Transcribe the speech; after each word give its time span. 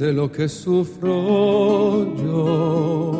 comprende 0.00 0.12
lo 0.12 0.30
que 0.32 0.48
sufro 0.48 2.16
yo. 2.16 3.12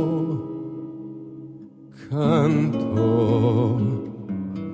Canto, 2.09 3.77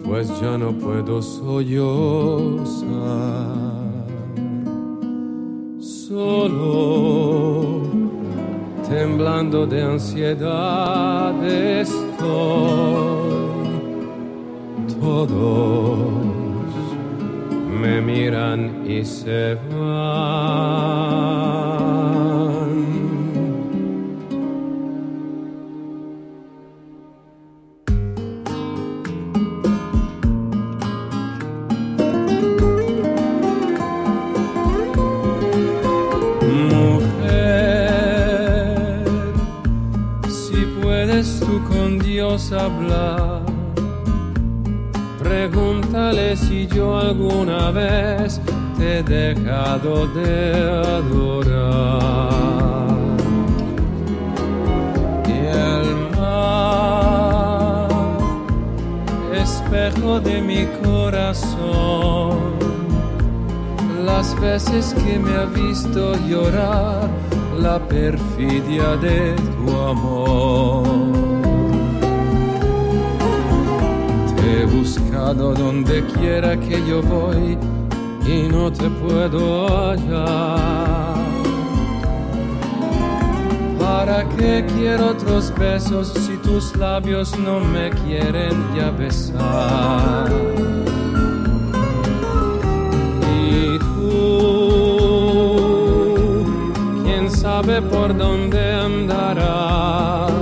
pues 0.04 0.28
ya 0.40 0.56
no 0.56 0.72
puedo 0.72 1.20
sollozar. 1.20 2.86
Solo 5.78 7.82
temblando 8.88 9.66
de 9.66 9.82
ansiedad 9.82 11.34
estoy. 11.44 12.06
Todos 15.00 15.98
me 17.80 18.00
miran 18.00 18.84
y 18.88 19.04
se 19.04 19.56
van. 19.70 19.85
Tu 69.34 69.76
amor. 69.76 70.84
Te 74.36 74.62
he 74.62 74.66
buscado 74.66 75.54
donde 75.54 76.04
quiera 76.06 76.58
que 76.58 76.82
yo 76.86 77.02
voy 77.02 77.58
y 78.26 78.48
no 78.48 78.72
te 78.72 78.88
puedo 78.90 79.66
hallar. 79.68 81.16
¿Para 83.78 84.28
qué 84.36 84.64
quiero 84.76 85.10
otros 85.10 85.52
besos 85.58 86.08
si 86.08 86.36
tus 86.38 86.76
labios 86.76 87.38
no 87.38 87.60
me 87.60 87.90
quieren 87.90 88.54
ya 88.76 88.90
besar? 88.90 90.30
Sabe 97.46 97.80
por 97.80 98.08
dónde 98.16 98.60
andarás. 98.72 100.32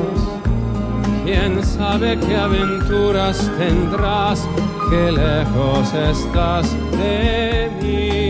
¿Quién 1.24 1.62
sabe 1.62 2.18
qué 2.18 2.34
aventuras 2.34 3.36
tendrás? 3.58 4.48
Qué 4.88 5.12
lejos 5.12 5.92
estás 5.92 6.66
de 6.98 7.70
mí. 7.82 8.23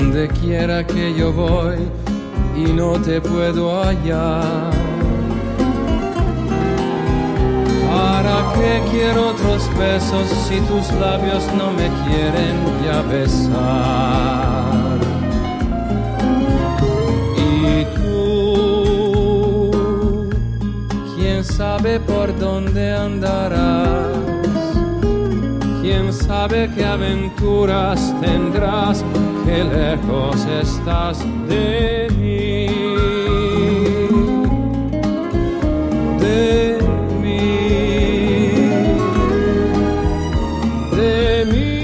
Donde 0.00 0.28
quiera 0.28 0.86
que 0.86 1.12
yo 1.14 1.30
voy 1.30 1.76
y 2.56 2.72
no 2.72 2.92
te 2.92 3.20
puedo 3.20 3.82
hallar. 3.82 4.70
¿Para 7.86 8.50
qué 8.54 8.82
quiero 8.90 9.28
otros 9.28 9.68
besos 9.78 10.26
si 10.48 10.58
tus 10.60 10.90
labios 10.98 11.44
no 11.54 11.70
me 11.72 11.90
quieren 12.04 12.56
ya 12.82 13.02
besar? 13.02 14.98
Y 17.36 17.84
tú, 17.96 19.70
quién 21.14 21.44
sabe 21.44 22.00
por 22.00 22.38
dónde 22.38 22.94
andarás. 22.94 24.08
¿Quién 25.82 26.10
sabe 26.12 26.70
qué 26.74 26.86
aventuras 26.86 28.14
tendrás? 28.20 29.04
Qué 29.50 29.64
lejos 29.64 30.46
estás 30.62 31.18
de 31.48 32.06
mí. 32.16 32.68
De 36.20 36.78
mí. 37.20 37.40
De 40.96 41.44
Merhabalar 41.46 41.79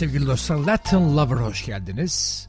sevgili 0.00 0.26
dostlar. 0.26 0.56
Latin 0.56 1.16
Lover 1.16 1.36
hoş 1.36 1.66
geldiniz. 1.66 2.48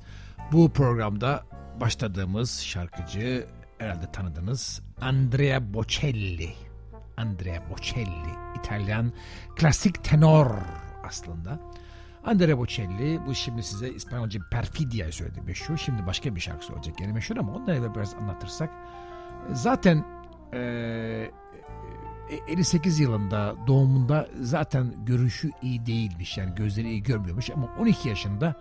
Bu 0.52 0.70
programda 0.70 1.44
başladığımız 1.82 2.62
şarkıcı 2.62 3.48
herhalde 3.78 4.12
tanıdınız. 4.12 4.82
Andrea 5.02 5.74
Bocelli. 5.74 6.54
Andrea 7.18 7.70
Bocelli. 7.70 8.32
İtalyan 8.60 9.14
klasik 9.56 10.04
tenor 10.04 10.52
aslında. 11.08 11.60
Andrea 12.26 12.58
Bocelli 12.58 13.20
bu 13.28 13.36
şimdi 13.36 13.64
size 13.64 13.90
İspanyolca 13.90 14.42
Perfidia 14.52 15.12
söyledi 15.12 15.42
meşhur. 15.42 15.78
Şimdi 15.78 16.08
başka 16.08 16.36
bir 16.36 16.42
şarkı 16.42 16.66
söyleyecek 16.66 17.00
yeni 17.02 17.14
meşhur 17.14 17.38
ama 17.38 17.54
onları 17.54 17.76
evvel 17.76 17.96
biraz 17.96 18.14
anlatırsak. 18.14 18.70
Zaten 19.54 20.06
eee 20.54 21.32
58 22.48 23.00
yılında 23.00 23.56
doğumunda 23.68 24.28
zaten 24.42 25.06
görüşü 25.06 25.52
iyi 25.62 25.86
değilmiş. 25.86 26.38
Yani 26.38 26.56
gözleri 26.56 26.90
iyi 26.90 27.04
görmüyormuş 27.04 27.50
ama 27.50 27.76
12 27.80 28.10
yaşında 28.10 28.56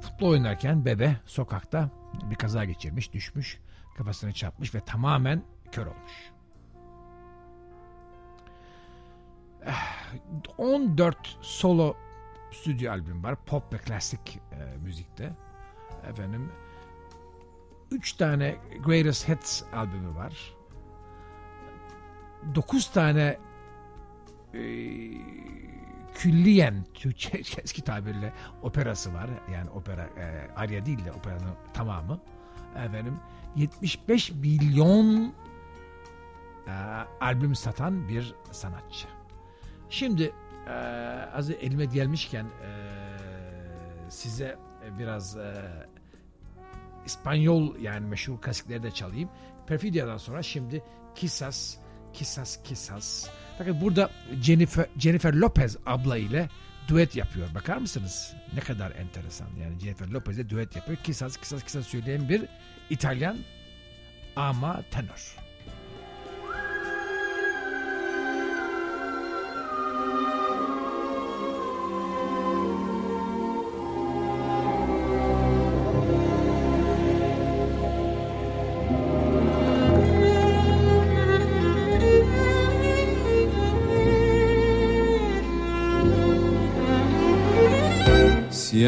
futbol 0.00 0.28
oynarken 0.28 0.84
bebe 0.84 1.16
sokakta 1.26 1.90
bir 2.30 2.34
kaza 2.34 2.64
geçirmiş 2.64 3.12
düşmüş 3.12 3.58
kafasını 3.96 4.32
çarpmış 4.32 4.74
ve 4.74 4.80
tamamen 4.80 5.42
kör 5.72 5.86
olmuş. 5.86 6.32
Eh, 9.66 10.14
14 10.58 11.38
solo 11.40 11.96
stüdyo 12.52 12.92
albüm 12.92 13.24
var. 13.24 13.36
Pop 13.46 13.72
ve 13.72 13.78
klasik 13.78 14.40
e, 14.52 14.76
müzikte. 14.76 15.32
Efendim 16.10 16.52
3 17.90 18.12
tane 18.12 18.56
Greatest 18.84 19.28
Hits 19.28 19.62
albümü 19.72 20.14
var 20.14 20.59
9 22.54 22.86
tane 22.86 23.38
e, 24.54 24.60
külliyen 26.14 26.84
Türkçe 26.94 27.38
eski 27.62 27.82
tabirle 27.82 28.32
operası 28.62 29.14
var. 29.14 29.30
Yani 29.52 29.70
opera 29.70 30.02
e, 30.02 30.48
arya 30.56 30.86
değil 30.86 31.04
de 31.04 31.12
operanın 31.12 31.54
tamamı. 31.72 32.20
Efendim 32.76 33.20
75 33.56 34.30
milyon 34.30 35.34
e, 36.66 36.72
albüm 37.20 37.54
satan 37.54 38.08
bir 38.08 38.34
sanatçı. 38.50 39.06
Şimdi 39.90 40.32
e, 40.66 40.72
az 41.34 41.50
elime 41.50 41.84
gelmişken 41.84 42.44
e, 42.44 42.70
size 44.08 44.58
biraz 44.98 45.36
e, 45.36 45.54
İspanyol 47.06 47.76
yani 47.76 48.06
meşhur 48.06 48.40
klasikleri 48.40 48.82
de 48.82 48.90
çalayım. 48.90 49.30
Perfidia'dan 49.66 50.16
sonra 50.16 50.42
şimdi 50.42 50.82
Kisas, 51.14 51.76
Kisas, 52.14 52.62
Kisas. 52.64 53.28
Bakın 53.60 53.80
burada 53.80 54.10
Jennifer, 54.42 54.86
Jennifer 54.98 55.34
Lopez 55.34 55.76
abla 55.86 56.16
ile 56.16 56.48
düet 56.88 57.16
yapıyor. 57.16 57.54
Bakar 57.54 57.76
mısınız? 57.76 58.32
Ne 58.54 58.60
kadar 58.60 58.90
enteresan. 58.90 59.48
Yani 59.62 59.80
Jennifer 59.80 60.08
Lopez 60.08 60.38
ile 60.38 60.48
düet 60.50 60.76
yapıyor. 60.76 60.98
Kisas, 60.98 61.36
Kisas, 61.36 61.64
Kisas 61.64 61.86
söyleyen 61.86 62.28
bir 62.28 62.42
İtalyan 62.90 63.38
ama 64.36 64.82
tenor. 64.90 65.36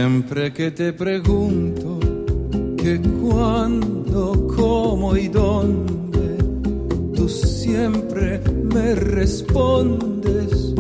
Siempre 0.03 0.53
que 0.53 0.73
te 0.73 0.93
pregunto 0.93 2.01
que 2.77 3.01
cuándo, 3.21 4.49
cómo 4.57 5.17
y 5.17 5.29
dónde, 5.29 6.39
tú 7.15 7.29
siempre 7.29 8.41
me 8.75 8.97
respondes, 8.97 10.75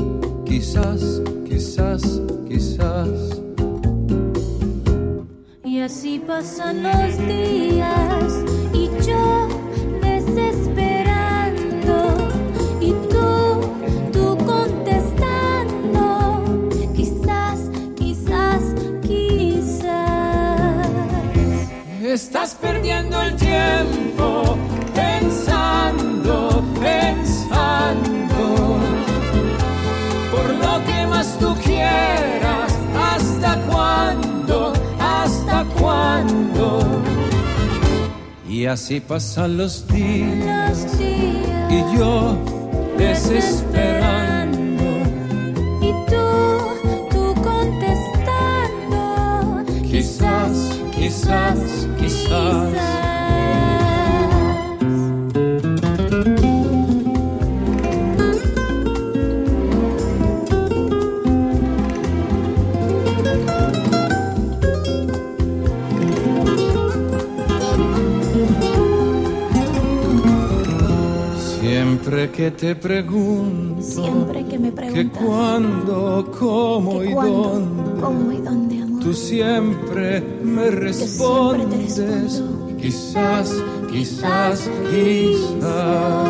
quizás, 0.45 1.23
quizás, 1.49 2.03
quizás. 2.49 3.41
Y 5.65 5.79
así 5.79 6.19
pasan 6.27 6.83
los 6.83 7.19
días 7.29 8.12
perdiendo 22.83 23.23
el 23.23 23.37
tiempo 23.37 24.59
pensando, 24.93 26.65
pensando 26.81 28.39
por 30.33 30.49
lo 30.51 30.85
que 30.85 31.07
más 31.07 31.39
tú 31.39 31.55
quieras. 31.65 32.77
¿Hasta 32.97 33.57
cuándo? 33.71 34.73
¿Hasta 34.99 35.65
cuándo? 35.79 36.81
Y 38.49 38.67
así 38.67 38.99
pasan 39.01 39.57
los 39.59 39.87
días 39.87 40.83
Los 40.83 40.99
días 40.99 41.71
y 41.71 41.97
yo 41.97 42.37
desesperando. 42.99 44.83
y 45.81 45.93
tú, 46.11 46.27
tú 47.11 47.35
contestando, 47.43 49.01
Quizás, 49.85 50.73
quizás, 50.93 51.61
quizás. 51.61 51.82
Siempre 71.93 72.31
que 72.31 72.51
te 72.51 72.75
pregunto 72.75 73.83
Siempre 73.83 74.45
que 74.45 74.59
me 74.59 74.73
que 74.73 74.77
preguntas 74.77 75.23
cuándo, 75.23 76.31
cómo 76.39 77.01
que 77.01 77.11
y 77.11 77.13
cuándo, 77.13 77.43
dónde, 77.43 78.01
cómo 78.01 78.33
y 78.33 78.37
dónde. 78.39 78.72
Tú 79.03 79.13
siempre 79.13 80.21
me 80.21 80.71
respondes. 80.71 82.01
Quizás, 82.81 83.53
quizás, 83.91 84.69
quizás. 84.91 86.29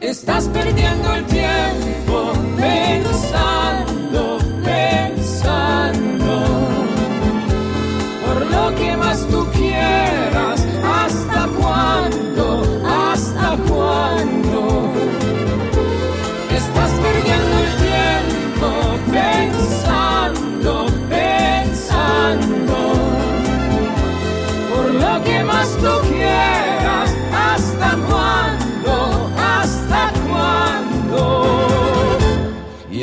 Estás 0.00 0.48
perdiendo 0.48 1.14
el 1.14 1.24
tiempo 1.26 1.37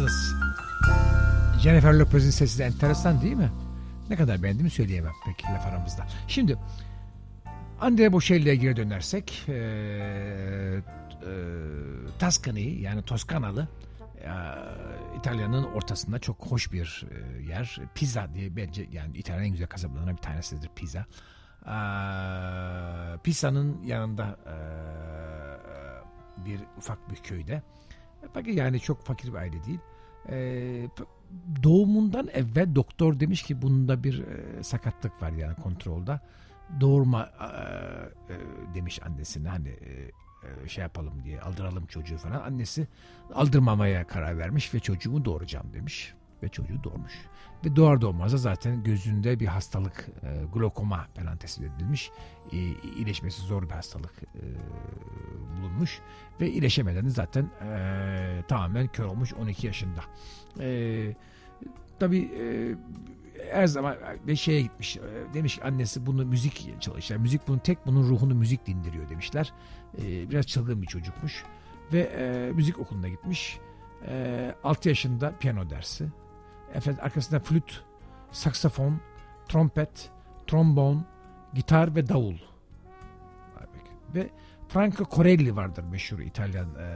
Bakar 0.00 0.04
mısınız? 0.04 0.34
Jennifer 1.62 1.92
Lopez'in 1.94 2.30
sesi 2.30 2.58
de 2.58 2.64
enteresan 2.64 3.22
değil 3.22 3.36
mi? 3.36 3.50
Ne 4.10 4.16
kadar 4.16 4.42
beğendiğimi 4.42 4.70
söyleyemem 4.70 5.12
peki 5.26 5.44
laf 5.46 5.66
aramızda. 5.66 6.06
Şimdi 6.28 6.56
Andrea 7.80 8.12
Bocelli'ye 8.12 8.54
geri 8.56 8.76
dönersek 8.76 9.44
eee 9.48 9.54
e, 9.56 10.82
Tuscany 12.18 12.80
yani 12.80 13.02
Toskanalı 13.02 13.68
eee, 14.20 14.30
İtalya'nın 15.18 15.64
ortasında 15.64 16.18
çok 16.18 16.46
hoş 16.46 16.72
bir 16.72 17.06
eee, 17.10 17.42
yer. 17.48 17.78
Pisa 17.94 18.34
diye 18.34 18.56
bence 18.56 18.86
yani 18.92 19.16
İtalya'nın 19.16 19.44
en 19.46 19.52
güzel 19.52 19.66
kasabalarından 19.68 20.16
bir 20.16 20.22
tanesidir 20.22 20.70
Pisa. 20.76 21.06
Eee, 21.66 23.18
Pisa'nın 23.24 23.82
yanında 23.82 24.38
eee, 24.46 26.44
bir 26.44 26.60
ufak 26.78 27.10
bir 27.10 27.16
köyde. 27.16 27.62
Fakat 28.34 28.46
yani 28.54 28.80
çok 28.80 29.04
fakir 29.06 29.28
bir 29.32 29.38
aile 29.38 29.64
değil. 29.64 29.80
Ee, 30.28 30.88
doğumundan 31.62 32.28
evvel 32.32 32.74
doktor 32.74 33.20
demiş 33.20 33.42
ki 33.42 33.62
bunda 33.62 34.04
bir 34.04 34.24
e, 34.26 34.62
sakatlık 34.62 35.22
var 35.22 35.30
yani 35.30 35.54
kontrolda. 35.54 36.20
Doğurma 36.80 37.30
e, 37.40 37.46
e, 38.32 38.36
demiş 38.74 39.00
annesine 39.02 39.48
hani 39.48 39.68
e, 39.68 40.10
e, 40.64 40.68
şey 40.68 40.82
yapalım 40.82 41.24
diye 41.24 41.40
aldıralım 41.40 41.86
çocuğu 41.86 42.18
falan. 42.18 42.40
Annesi 42.40 42.86
aldırmamaya 43.34 44.06
karar 44.06 44.38
vermiş 44.38 44.74
ve 44.74 44.80
çocuğumu 44.80 45.24
doğuracağım 45.24 45.72
demiş 45.72 46.14
ve 46.42 46.48
çocuğu 46.48 46.84
doğurmuş. 46.84 47.12
Ve 47.64 47.76
doğar 47.76 48.00
doğmaz 48.00 48.32
da 48.32 48.36
zaten 48.36 48.82
gözünde 48.82 49.40
bir 49.40 49.46
hastalık 49.46 50.08
e, 50.22 50.44
glokoma 50.54 51.06
falan 51.16 51.36
tespit 51.36 51.64
edilmiş. 51.64 52.10
E, 52.52 52.56
iyileşmesi 52.96 53.42
zor 53.42 53.62
bir 53.62 53.74
hastalık 53.74 54.12
e, 54.22 54.44
bulunmuş 55.56 56.00
ve 56.40 56.50
iyileşemeden 56.50 57.06
de 57.06 57.10
zaten 57.10 57.50
e, 57.62 58.42
tamamen 58.48 58.88
kör 58.88 59.04
olmuş 59.04 59.34
12 59.34 59.66
yaşında. 59.66 60.00
E, 60.60 61.16
tabii 61.98 62.30
e, 62.40 62.74
her 63.52 63.66
zaman 63.66 63.96
bir 64.26 64.36
şeye 64.36 64.62
gitmiş. 64.62 64.96
E, 64.96 65.34
demiş 65.34 65.56
ki 65.56 65.64
annesi 65.64 66.06
bunu 66.06 66.24
müzik 66.26 66.80
çalışır. 66.80 67.16
Müzik 67.16 67.48
bunun 67.48 67.58
tek 67.58 67.86
bunun 67.86 68.08
ruhunu 68.08 68.34
müzik 68.34 68.66
dindiriyor 68.66 69.08
demişler. 69.08 69.52
E, 69.98 70.30
biraz 70.30 70.46
çılgın 70.46 70.82
bir 70.82 70.86
çocukmuş 70.86 71.44
ve 71.92 72.00
e, 72.00 72.52
müzik 72.52 72.78
okuluna 72.78 73.08
gitmiş. 73.08 73.58
E, 74.06 74.54
6 74.64 74.88
yaşında 74.88 75.32
piyano 75.38 75.70
dersi. 75.70 76.08
Efendim 76.74 77.00
arkasında 77.04 77.40
flüt, 77.40 77.82
saksafon, 78.32 79.00
trompet, 79.48 80.10
trombon, 80.46 81.04
gitar 81.54 81.96
ve 81.96 82.08
davul. 82.08 82.36
Ve 84.14 84.30
Franco 84.68 85.04
Corelli 85.10 85.56
vardır 85.56 85.84
meşhur 85.84 86.18
İtalyan 86.18 86.68
e, 86.74 86.86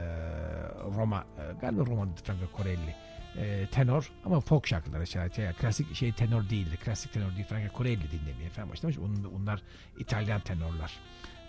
Roma 0.97 1.25
e, 1.37 1.59
galiba 1.61 1.85
Roma'da 1.85 2.11
Franco 2.23 2.57
Corelli 2.57 2.95
e, 3.37 3.67
tenor 3.71 4.11
ama 4.25 4.39
folk 4.39 4.67
şarkıları 4.67 5.07
şarkı 5.07 5.41
yani 5.41 5.55
klasik 5.55 5.95
şey 5.95 6.11
tenor 6.11 6.49
değildi. 6.49 6.77
Klasik 6.77 7.13
tenor 7.13 7.35
değil. 7.35 7.45
Franco 7.47 7.77
Corelli 7.77 8.11
dinlemeye 8.11 8.49
falan 8.49 8.69
başlamış. 8.69 8.97
Onlar, 8.97 9.29
onlar 9.41 9.61
İtalyan 9.97 10.41
tenorlar. 10.41 10.99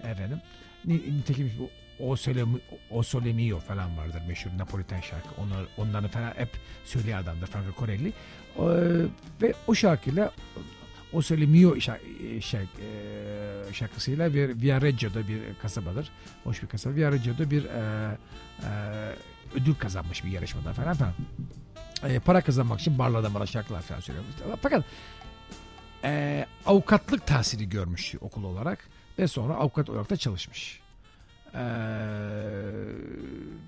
Efendim. 0.03 0.41
Nitekim 0.85 1.53
bu 1.59 1.71
o 2.01 2.17
Sole, 2.17 2.45
o 2.91 3.03
Sole 3.03 3.33
Mio 3.33 3.59
falan 3.59 3.99
vardır 3.99 4.23
meşhur 4.29 4.51
Napoliten 4.59 5.01
şarkı. 5.01 5.29
Onlar, 5.39 5.65
onları 5.77 6.09
falan 6.09 6.33
hep 6.37 6.51
söyleyen 6.85 7.23
adamdır 7.23 7.47
Franco 7.47 7.79
Corelli. 7.79 8.13
O, 8.59 8.69
ve 9.43 9.55
o 9.67 9.75
şarkıyla 9.75 10.33
o 11.13 11.23
Sole 11.23 11.47
Mio 11.47 11.81
şark, 11.81 12.01
şark, 12.41 12.69
şarkısıyla 13.73 14.35
bir 14.35 14.63
Viareggio'da 14.63 15.29
bir 15.29 15.41
kasabadır. 15.63 16.11
Hoş 16.45 16.63
bir 16.63 16.69
kasaba. 16.69 16.95
Viareggio'da 16.95 17.51
bir 17.51 17.65
e, 17.65 18.19
e, 18.63 18.69
ödül 19.55 19.75
kazanmış 19.75 20.25
bir 20.25 20.31
yarışmada 20.31 20.73
falan 20.73 20.95
falan. 20.95 21.13
E, 22.05 22.19
para 22.19 22.41
kazanmak 22.41 22.81
için 22.81 22.99
barlarda 22.99 23.35
bana 23.35 23.47
şarkılar 23.47 23.83
falan 23.83 24.01
söylüyormuş. 24.01 24.35
Fakat 24.63 24.85
e, 26.05 26.47
avukatlık 26.67 27.27
tahsili 27.27 27.69
görmüş 27.69 28.15
okul 28.21 28.45
olarak 28.45 28.89
ve 29.19 29.29
sonra 29.29 29.55
avukat 29.55 29.91
olarak 29.91 30.11
da 30.11 30.17
çalışmış. 30.17 30.81
Ee, 31.55 31.59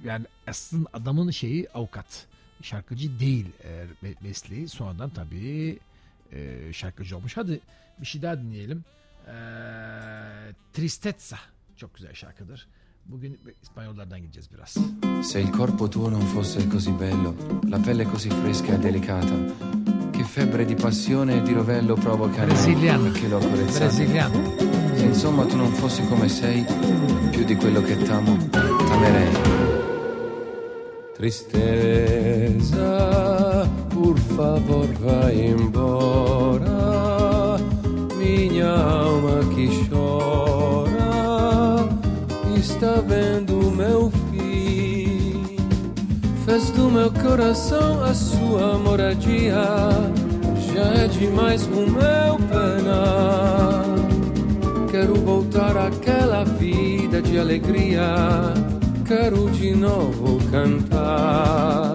yani 0.05 0.27
aslında 0.47 0.89
adamın 0.93 1.31
şeyi 1.31 1.69
avukat. 1.71 2.27
Şarkıcı 2.63 3.21
değil 3.21 3.47
e, 3.65 3.87
mesleği. 4.21 4.69
Sonradan 4.69 5.11
tabii 5.11 5.79
e, 6.33 6.73
şarkıcı 6.73 7.17
olmuş. 7.17 7.37
Hadi 7.37 7.61
bir 8.01 8.07
şey 8.07 8.23
daha 8.23 8.39
dinleyelim. 8.39 8.85
Ee, 9.27 9.33
Tristezza. 10.73 11.39
Çok 11.77 11.95
güzel 11.95 12.15
şarkıdır. 12.15 12.69
Bugün 13.09 13.39
İspanyollardan 13.63 14.21
gideceğiz 14.21 14.49
biraz. 14.53 14.77
Se 15.23 15.41
il 15.41 15.53
corpo 15.53 15.91
tuo 15.91 16.11
non 16.11 16.21
fosse 16.21 16.69
così 16.69 16.93
bello, 17.01 17.35
la 17.71 17.79
pelle 17.79 18.05
così 18.05 18.31
fresca 18.31 18.75
e 18.75 18.79
delicata, 18.83 19.35
che 20.13 20.25
febbre 20.25 20.67
di 20.67 20.75
passione 20.75 21.37
e 21.37 21.43
di 21.43 21.53
rovello 21.55 21.95
provoca 21.95 22.43
in 22.43 22.49
Brasiliano. 22.49 23.03
me 23.03 23.13
che 23.13 23.29
l'ho 23.29 23.39
accarezzato. 23.39 23.85
Brasiliano. 23.85 24.55
Se 24.95 25.05
insomma 25.05 25.47
tu 25.47 25.57
non 25.57 25.73
fossi 25.73 26.03
come 26.09 26.29
sei, 26.29 26.65
più 27.31 27.45
di 27.45 27.57
quello 27.57 27.83
che 27.83 27.97
t'amo, 27.97 28.37
t'amerei. 28.51 29.33
Tristeza, 31.15 32.87
por 33.89 34.19
favor, 34.19 34.87
vai 35.01 35.47
embora. 35.47 36.77
Minha 38.19 38.75
alma 38.75 39.45
que 39.55 39.69
chora 39.89 40.38
está 42.59 43.01
vendo 43.01 43.71
meu 43.71 44.11
fim. 44.11 45.57
Fez 46.45 46.71
do 46.71 46.91
meu 46.91 47.11
coração 47.13 48.03
a 48.03 48.13
sua 48.13 48.79
moradia. 48.79 49.65
Já 50.75 51.05
é 51.05 51.09
demais 51.09 51.67
o 51.67 51.87
meu 51.87 52.37
penar. 52.49 53.85
Quero 54.91 55.15
voltar 55.15 55.77
àquela 55.77 56.45
vida 56.45 57.23
de 57.23 57.39
alegria. 57.39 58.03
Quero 59.07 59.51
de 59.51 59.75
novo 59.75 60.39
cantar. 60.51 61.95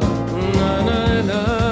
Na, 0.55 0.83
na, 0.83 1.23
na, 1.23 1.62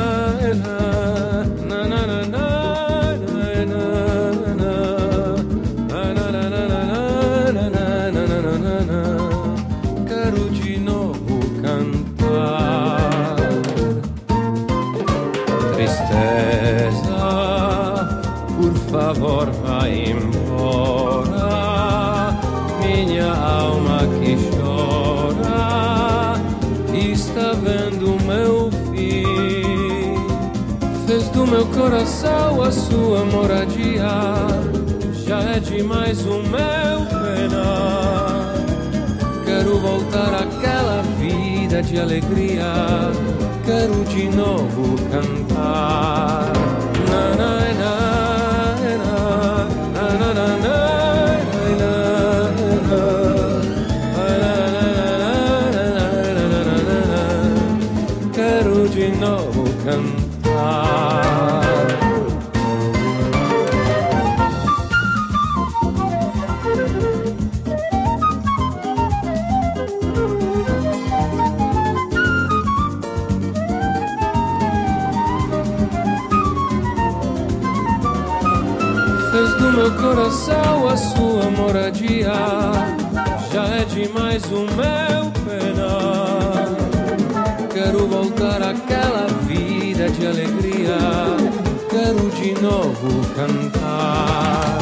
céu 32.21 32.61
a 32.61 32.71
sua 32.71 33.25
moradia 33.25 34.07
já 35.25 35.39
é 35.55 35.59
demais 35.59 36.21
o 36.21 36.37
meu 36.53 36.99
penar. 37.09 38.53
Quero 39.43 39.79
voltar 39.79 40.31
àquela 40.35 41.01
vida 41.19 41.81
de 41.81 41.99
alegria, 41.99 42.73
quero 43.65 44.03
de 44.05 44.29
novo 44.29 44.97
cantar. 45.09 46.53
Na, 47.09 47.35
na, 47.35 47.61
Quero 58.33 58.87
de 58.89 59.07
novo 59.19 59.63
cantar. 59.83 60.20
A 80.91 80.97
sua 80.97 81.49
moradia. 81.51 82.33
Já 83.53 83.63
é 83.63 83.85
demais 83.85 84.43
o 84.45 84.65
meu 84.79 85.31
penar. 85.45 86.67
Quero 87.73 88.07
voltar 88.07 88.61
àquela 88.61 89.27
vida 89.47 90.09
de 90.09 90.27
alegria. 90.27 90.97
Quero 91.89 92.29
de 92.31 92.61
novo 92.61 93.25
cantar. 93.35 94.80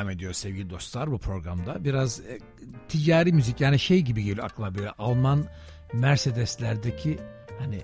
Devam 0.00 0.10
ediyor 0.10 0.32
sevgili 0.32 0.70
dostlar 0.70 1.10
bu 1.10 1.18
programda. 1.18 1.84
Biraz 1.84 2.20
e, 2.20 2.38
ticari 2.88 3.32
müzik 3.32 3.60
yani 3.60 3.78
şey 3.78 4.00
gibi 4.00 4.24
geliyor 4.24 4.46
aklıma 4.46 4.74
böyle 4.74 4.90
Alman 4.90 5.44
Mercedeslerdeki 5.92 7.18
hani 7.58 7.82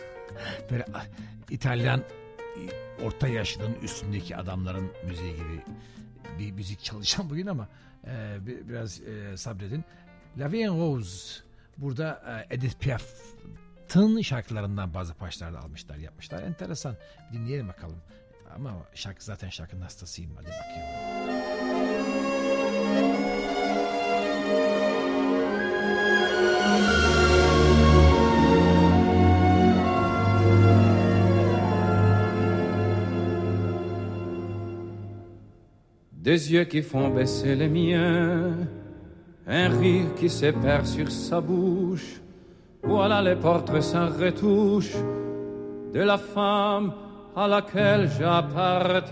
böyle 0.70 0.84
ah, 0.94 1.06
İtalyan 1.50 2.00
e, 2.00 3.04
orta 3.04 3.28
yaşlının 3.28 3.74
üstündeki 3.82 4.36
adamların 4.36 4.92
müziği 5.06 5.36
gibi 5.36 5.62
bir 6.38 6.52
müzik 6.52 6.84
çalışacağım 6.84 7.30
bugün 7.30 7.46
ama 7.46 7.68
e, 8.06 8.46
bi- 8.46 8.68
biraz 8.68 9.00
e, 9.00 9.36
sabredin. 9.36 9.84
La 10.38 10.52
Vie 10.52 10.64
en 10.64 10.78
Rose 10.80 11.42
burada 11.78 12.22
e, 12.50 12.54
Edith 12.54 12.78
Piaf'ın 12.78 14.20
şarkılarından 14.20 14.94
bazı 14.94 15.14
parçalar 15.14 15.54
almışlar 15.54 15.96
yapmışlar. 15.96 16.42
Enteresan. 16.42 16.96
Dinleyelim 17.32 17.68
bakalım. 17.68 18.02
ama 18.54 18.86
şarkı 18.94 19.24
zaten 19.24 19.48
şarkının 19.48 19.82
hastasıyım. 19.82 20.30
Des 36.24 36.50
yeux 36.50 36.68
qui 36.68 36.82
font 36.82 37.14
baisser 37.16 37.58
les 37.58 37.68
miens, 37.68 38.54
un 39.46 39.68
rire 39.80 40.14
qui 40.16 40.28
s'épare 40.28 40.86
sur 40.86 41.10
sa 41.10 41.40
bouche. 41.40 42.20
Voilà 42.82 43.22
les 43.22 43.36
portraits 43.36 43.82
sans 43.82 44.08
retouche 44.08 44.94
de 45.94 46.00
la 46.00 46.18
femme 46.18 46.92
à 47.36 47.48
laquelle 47.48 48.08
j'appartiens. 48.18 49.10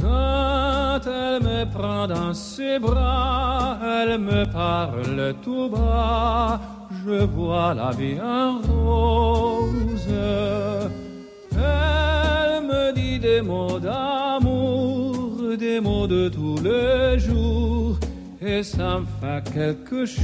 Quand 0.00 1.00
elle 1.06 1.42
me 1.42 1.64
prend 1.70 2.06
dans 2.06 2.34
ses 2.34 2.78
bras, 2.78 3.78
elle 3.82 4.18
me 4.18 4.44
parle 4.50 5.34
tout 5.42 5.68
bas, 5.68 6.60
je 7.04 7.24
vois 7.24 7.74
la 7.74 7.90
vie 7.90 8.20
en 8.20 8.58
rose. 8.58 10.08
Elle 11.52 12.62
me 12.62 12.92
dit 12.92 13.18
des 13.18 13.40
mots 13.42 13.78
d'amour, 13.78 15.56
des 15.58 15.80
mots 15.80 16.06
de 16.06 16.28
tous 16.28 16.58
les 16.62 17.18
jours, 17.18 17.75
et 18.46 18.62
ça 18.62 19.00
me 19.00 19.06
fait 19.20 19.52
quelque 19.52 20.06
chose. 20.06 20.22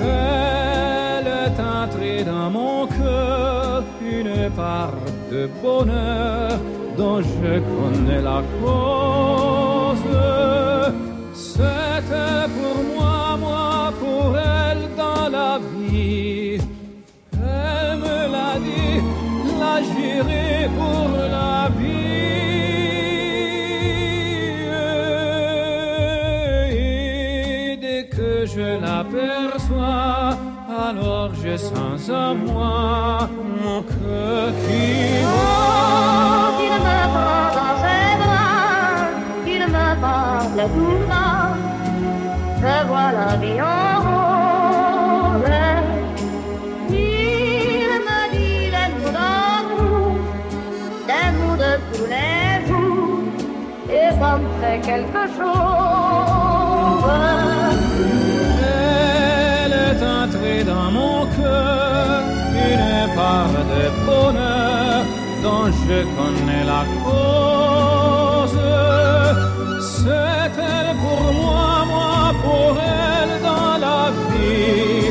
Elle 0.00 1.26
est 1.26 1.60
entrée 1.60 2.24
dans 2.24 2.50
mon 2.50 2.86
cœur, 2.86 3.82
une 4.00 4.50
part 4.50 4.94
de 5.30 5.48
bonheur 5.62 6.58
dont 6.96 7.20
je 7.20 7.60
connais 7.72 8.22
la 8.22 8.42
cause. 8.60 9.98
C'était 11.34 12.46
pour 12.56 12.78
moi, 12.94 13.36
moi 13.38 13.92
pour 13.98 14.36
elle 14.38 14.84
dans 14.96 15.28
la 15.28 15.58
vie. 15.58 15.81
Je 31.52 31.58
sens 31.58 32.08
en 32.08 32.34
moi 32.34 33.28
mon 33.62 33.82
cœur 33.82 34.48
qui 34.62 34.84
bat. 35.22 36.50
qu'il 36.58 36.76
me 36.86 36.98
prend 37.14 37.48
dans 37.58 37.76
ses 37.84 38.12
bras, 38.22 38.96
qu'il 39.44 39.64
me 39.76 39.86
parle 40.00 40.60
tout 40.76 41.00
bas. 41.10 41.52
Je 42.62 42.74
vois 42.88 43.10
la 43.18 43.30
vie 43.42 43.60
en 43.60 43.92
rose. 44.06 45.56
Il 46.88 47.92
me 48.08 48.20
dit 48.34 48.64
les 48.76 48.88
mots 48.94 49.12
d'amour, 49.18 50.16
des 51.10 51.28
mots 51.38 51.58
de 51.64 51.72
tous 51.92 52.06
les 52.14 52.46
jours, 52.66 53.24
et 53.90 54.08
ça 54.18 54.30
me 54.38 54.48
fait 54.60 54.80
quelque 54.80 55.22
chose. 55.26 55.31
De 63.72 63.84
bonheur 64.06 65.00
dont 65.42 65.66
je 65.84 65.98
connais 66.16 66.64
la 66.72 66.82
cause. 67.04 68.60
C'est 69.80 70.54
elle 70.72 70.92
pour 71.04 71.22
moi, 71.40 71.66
moi 71.92 72.18
pour 72.44 72.72
elle 72.78 73.34
dans 73.50 73.74
la 73.86 74.02
vie. 74.28 75.06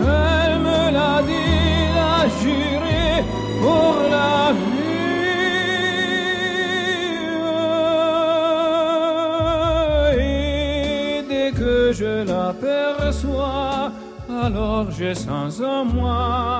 Elle 0.00 0.56
me 0.68 0.82
l'a 0.96 1.16
dit, 1.30 1.80
l'a 1.98 2.18
juré 2.40 3.06
pour 3.62 3.94
la 4.16 4.36
vie. 4.62 4.90
Et 10.18 11.22
dès 11.30 11.50
que 11.52 11.74
je 11.92 12.12
l'aperçois, 12.30 13.92
alors 14.44 14.86
je 14.90 15.12
sens 15.14 15.60
en 15.60 15.84
moi 15.84 16.59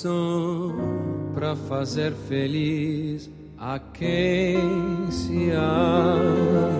canção 0.00 0.74
para 1.34 1.54
fazer 1.54 2.12
feliz 2.28 3.30
a 3.58 3.78
quem 3.78 4.56
se 5.10 5.50
ama. 5.50 6.70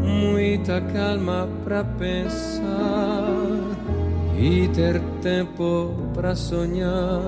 Muita 0.00 0.80
calma 0.80 1.48
para 1.64 1.84
pensar 1.84 3.26
e 4.38 4.68
ter 4.68 5.00
tempo 5.20 5.94
para 6.14 6.36
sonhar. 6.36 7.22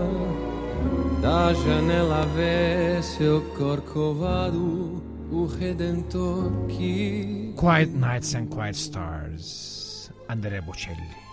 Da 1.20 1.54
janela 1.54 2.26
vê 2.36 3.02
seu 3.02 3.40
corcovado, 3.56 5.02
o 5.32 5.46
redentor 5.46 6.66
que 6.68 7.54
Quiet 7.58 7.90
Nights 7.92 8.34
and 8.34 8.46
Quiet 8.46 8.76
Stars. 8.76 10.12
Andrea 10.28 10.60
Bocelli. 10.62 11.23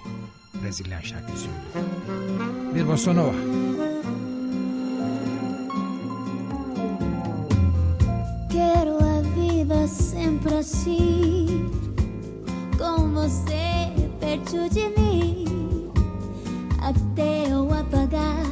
Brezilyan 0.63 1.01
şarkı 1.01 1.31
söylüyor. 1.31 2.75
Bir 2.75 2.87
bossa 2.87 3.13
nova. 3.13 3.33
Quero 8.51 8.97
a 8.97 9.21
vida 9.35 9.87
sempre 9.87 10.55
assim, 10.57 11.71
com 12.77 13.13
você 13.13 13.89
perto 14.19 14.69
de 14.75 14.89
mim, 14.97 15.91
até 16.81 17.51
eu 17.51 17.71
apagar 17.73 18.45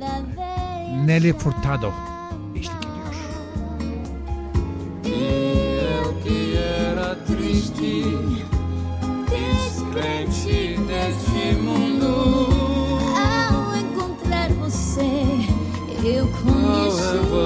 da 0.00 0.22
velha. 0.36 1.04
Nelly 1.06 1.32
Furtado 1.32 1.92
eşlik 2.56 2.84
ediyor. 2.84 3.14
eu 5.04 6.22
que 6.24 6.56
era 6.56 7.14
triste, 7.26 8.04
descrente 9.30 10.43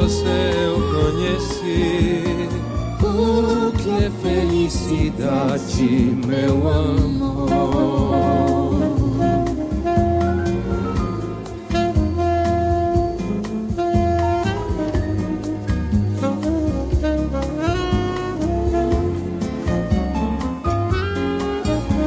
você 0.08 0.52
eu 0.64 0.80
conheci? 0.90 2.22
O 3.02 3.70
que 3.72 3.90
é 4.04 4.10
felicidade, 4.22 6.16
meu 6.26 6.66
amor? 6.66 7.48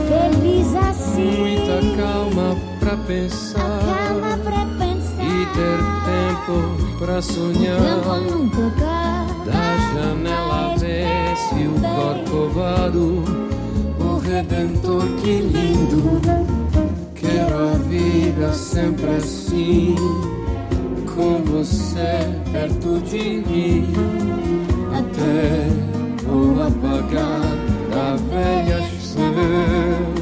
feliz 0.08 0.76
assim. 0.76 1.38
Muita 1.38 1.80
calma 2.02 2.58
pra 2.80 2.98
pensar 2.98 3.60
Calma 3.60 4.38
pra 4.38 4.66
pensar. 4.78 5.24
e 5.24 5.46
ter 5.54 5.78
tempo 6.06 6.91
pra 7.02 7.20
sonhar. 7.20 7.82
Tempo 7.82 8.16
nunca 8.32 8.68
acaba. 8.68 9.44
Da 9.44 9.78
janela 9.94 10.76
vê-se 10.78 11.68
o 11.68 11.74
corcovado, 11.82 13.24
o 14.00 14.20
redentor, 14.20 15.08
que 15.22 15.42
lindo. 15.42 16.22
Quero 17.16 17.70
a 17.70 17.74
vida 17.90 18.54
sempre 18.54 19.10
assim, 19.16 19.96
com 21.16 21.42
você 21.44 22.30
perto 22.52 23.00
de 23.00 23.44
mim, 23.48 23.88
até 24.94 25.68
o 26.30 26.62
apagar 26.62 27.58
da 27.90 28.16
velha 28.30 28.80
chama. 29.00 30.22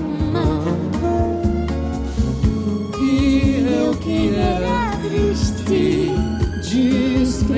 E 3.02 3.66
eu 3.68 3.94
que 3.96 4.36
era 4.36 4.92
triste, 5.04 6.09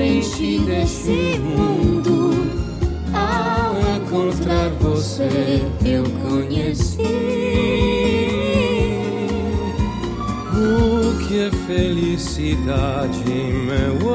descrente 0.02 0.58
deste 0.60 1.38
mundo, 1.38 2.50
ao 3.14 3.78
encontrar 3.96 4.70
você. 4.80 5.28
você 5.28 5.62
eu 5.84 6.04
conheci. 6.28 7.02
O 10.54 11.18
que 11.26 11.40
é 11.40 11.50
felicidade, 11.66 13.24
meu 13.24 14.14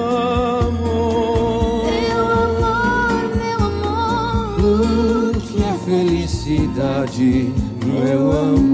amor? 0.59 1.85
Meu 1.85 2.21
amor, 2.33 3.35
meu 3.37 3.59
amor. 3.65 4.59
O 4.59 5.39
que 5.39 5.63
é 5.63 5.73
felicidade, 5.85 7.53
meu 7.85 8.31
amor? 8.31 8.66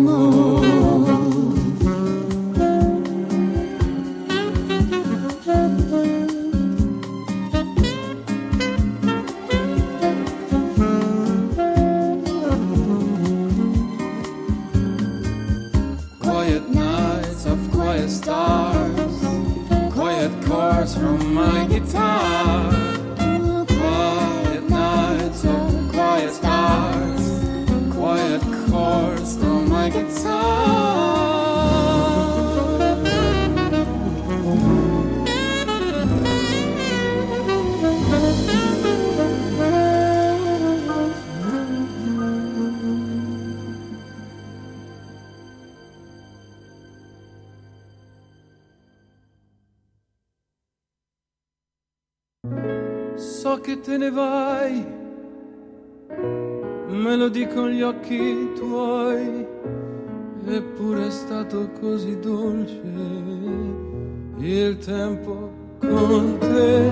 Te 53.93 53.99
ne 53.99 54.10
vai, 54.10 54.86
me 56.89 57.15
lo 57.15 57.29
dicono 57.29 57.69
gli 57.69 57.84
occhi 57.84 58.49
tuoi, 58.56 59.45
eppure 60.47 61.06
è 61.06 61.12
stato 61.12 61.69
così 61.79 62.17
dolce 62.19 62.82
il 64.38 64.77
tempo 64.79 65.51
con 65.77 66.38
te. 66.39 66.89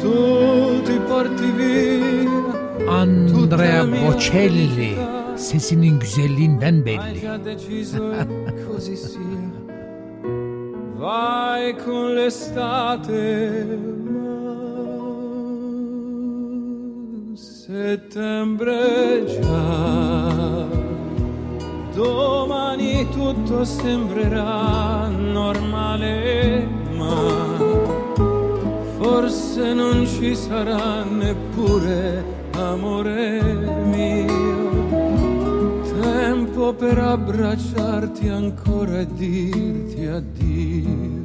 Tu 0.00 0.82
ti 0.82 0.98
porti 1.06 1.50
via 1.52 2.88
Andrea 2.88 3.84
Bocelli 3.84 4.96
sesinin 5.36 5.96
güzelliğinden 5.98 6.82
belli. 6.82 6.98
Hai 6.98 7.20
già 7.20 7.36
deciso 7.36 8.12
così 8.66 8.96
sia. 8.96 9.18
Vai 10.96 11.76
con 11.76 12.14
l'estate, 12.14 13.78
settembre 17.70 19.24
già. 19.26 20.66
Domani 21.94 23.08
tutto 23.10 23.64
sembrerà 23.64 25.06
normale, 25.06 26.66
ma 26.96 27.58
forse 28.98 29.72
non 29.72 30.04
ci 30.04 30.34
sarà 30.34 31.04
neppure 31.04 32.24
amore 32.56 33.40
mio 33.84 34.88
tempo 36.02 36.74
per 36.74 36.98
abbracciarti 36.98 38.28
ancora 38.28 38.98
e 38.98 39.06
dirti 39.14 40.06
addio. 40.06 41.19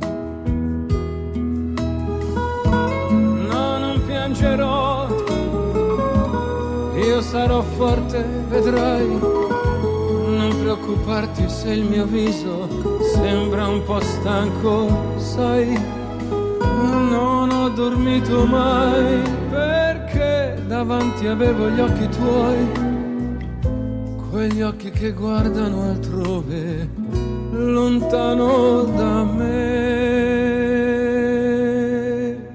Io 7.15 7.21
sarò 7.21 7.61
forte, 7.61 8.25
vedrai. 8.49 9.07
Non 9.07 10.53
preoccuparti 10.59 11.47
se 11.47 11.71
il 11.71 11.85
mio 11.85 12.03
viso 12.03 12.67
sembra 13.13 13.67
un 13.67 13.81
po' 13.85 14.01
stanco, 14.01 15.15
sai. 15.15 15.81
Non 16.59 17.49
ho 17.51 17.69
dormito 17.69 18.45
mai 18.45 19.21
perché 19.49 20.61
davanti 20.67 21.27
avevo 21.27 21.69
gli 21.69 21.79
occhi 21.79 22.09
tuoi 22.09 22.83
quegli 24.29 24.61
occhi 24.61 24.91
che 24.91 25.13
guardano 25.13 25.83
altrove, 25.83 26.89
lontano 27.51 28.83
da 28.93 29.23
me. 29.23 30.33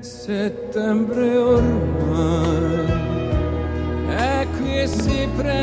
Settembre 0.01 1.37
ormai 1.39 1.90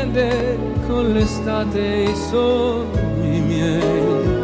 prende 0.08 0.58
con 0.86 1.12
l'estate 1.12 1.80
i 1.80 2.14
sogni 2.14 3.40
miei. 3.40 4.36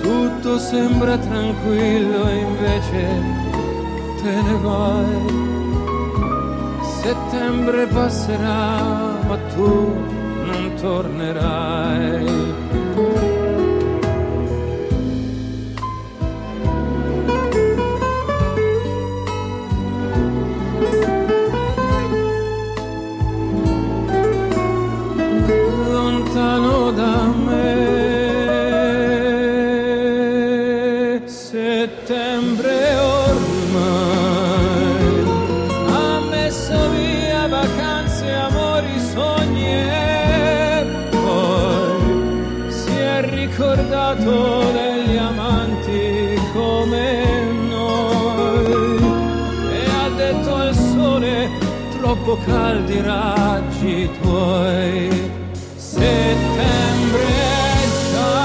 Tutto 0.00 0.58
sembra 0.58 1.18
tranquillo 1.18 2.28
e 2.28 2.36
invece 2.36 3.22
te 4.22 4.42
ne 4.42 4.58
vai. 4.62 5.44
Settembre 7.02 7.86
passerà, 7.86 8.80
ma 9.26 9.36
tu 9.54 9.94
non 10.44 10.72
tornerai. 10.80 11.75
Troppo 52.26 52.42
caldi 52.44 53.00
raggi 53.00 54.10
tuoi. 54.20 55.30
Settembre 55.76 57.24
già, 58.10 58.42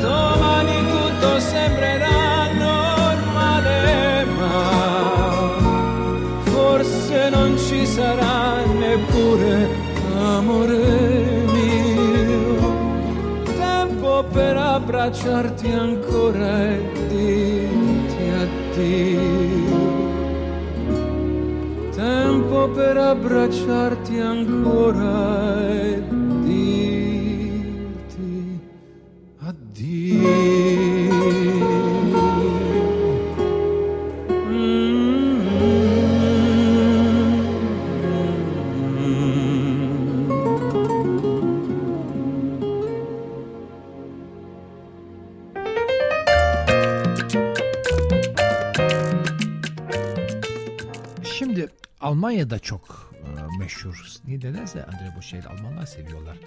domani 0.00 0.76
tutto 0.90 1.38
sembrerà 1.38 2.52
normale, 2.58 4.24
ma 4.36 5.54
forse 6.42 7.30
non 7.30 7.56
ci 7.56 7.86
sarà 7.86 8.64
neppure 8.64 9.68
amore 10.16 10.76
mio. 11.52 12.76
Tempo 13.44 14.24
per 14.32 14.56
abbracciarti 14.56 15.70
ancora 15.70 16.66
e 16.66 16.82
dirti 17.08 18.28
addio. 18.42 19.17
Per 22.74 22.96
abbracciarti 22.96 24.18
ancora 24.18 25.57
Almanya'da 52.48 52.58
çok 52.58 53.12
e, 53.12 53.58
meşhur. 53.58 54.12
Niye 54.26 54.38
nedense 54.38 54.84
Andre 54.84 55.16
Bocelli 55.16 55.46
Almanlar 55.46 55.86
seviyorlar. 55.86 56.38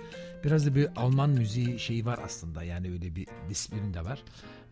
Biraz 0.43 0.65
da 0.65 0.75
bir 0.75 0.89
Alman 0.95 1.29
müziği 1.29 1.79
şeyi 1.79 2.05
var 2.05 2.19
aslında. 2.25 2.63
Yani 2.63 2.91
öyle 2.91 3.15
bir 3.15 3.27
disiplin 3.49 3.93
de 3.93 4.05
var. 4.05 4.23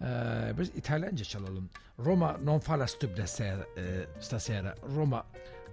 Ee, 0.01 0.57
biraz 0.57 0.69
İtalyanca 0.69 1.23
çalalım. 1.23 1.69
Roma 1.99 2.37
non 2.43 2.59
fa 2.59 2.79
la 2.79 2.87
stupida 2.87 3.27
sera, 3.27 3.65
e, 3.77 4.05
stasera. 4.19 4.75
Roma 4.95 5.25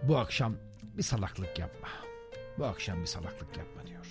bu 0.02 0.16
akşam 0.16 0.56
bir 0.96 1.02
salaklık 1.02 1.58
yapma. 1.58 1.88
Bu 2.58 2.64
akşam 2.64 3.00
bir 3.00 3.06
salaklık 3.06 3.56
yapma 3.56 3.86
diyor. 3.86 4.06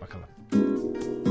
Bakalım. 0.00 1.21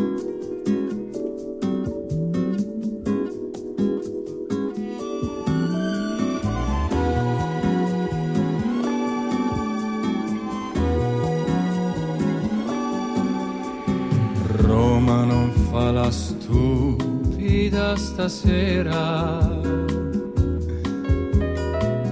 Roma 15.12 15.26
non 15.26 15.52
fa 15.70 15.92
la 15.92 16.10
stupida 16.10 17.98
stasera. 17.98 19.40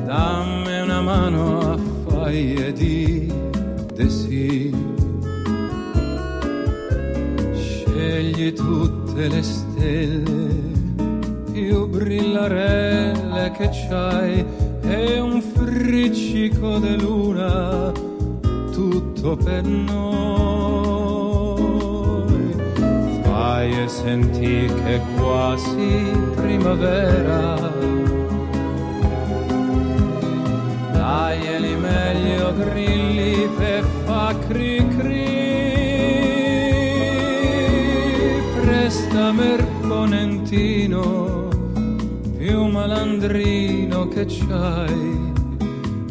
Dammi 0.06 0.82
una 0.82 1.02
mano 1.02 1.60
a 1.60 1.78
faglie 2.06 2.74
di 2.74 3.32
sì. 4.08 4.76
Scegli 7.54 8.52
tutte 8.52 9.28
le 9.30 9.44
stelle 9.44 10.58
più 11.54 11.88
brillarelle 11.88 13.52
che 13.52 13.70
c'hai 13.70 14.46
e 14.82 15.20
un 15.22 15.42
friccico 15.42 16.80
di 16.80 17.00
luna 17.00 17.92
tutto 18.74 19.38
per 19.38 19.64
noi. 19.64 20.99
Fai 23.60 23.76
e 23.78 23.90
senti 23.90 24.72
che 24.84 25.02
quasi 25.18 26.14
primavera. 26.34 27.56
Dai 30.94 31.76
meglio 31.76 32.54
grilli 32.54 33.50
per 33.58 33.84
fa 34.06 34.34
cri 34.48 34.88
cri. 34.96 35.28
Presta 38.62 39.34
merponentino 39.34 41.50
più 42.38 42.64
malandrino 42.64 44.08
che 44.08 44.26
c'hai. 44.26 45.34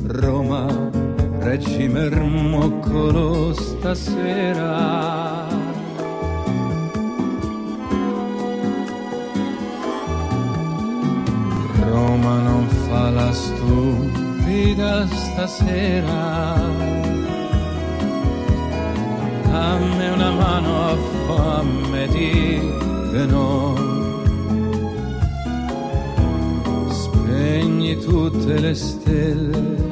Roma 0.04 0.66
Reggi 1.38 1.88
mermoccolo 1.88 3.54
stasera. 3.54 5.37
Roma 12.28 12.40
non 12.40 12.68
fa 12.68 13.08
la 13.08 13.32
stupida 13.32 15.06
stasera. 15.06 16.56
Dammi 19.44 20.08
una 20.10 20.30
mano 20.32 20.90
a 20.90 20.96
fame 21.26 22.06
di 22.08 22.60
no. 23.26 23.74
Spegni 26.90 27.98
tutte 27.98 28.60
le 28.60 28.74
stelle 28.74 29.86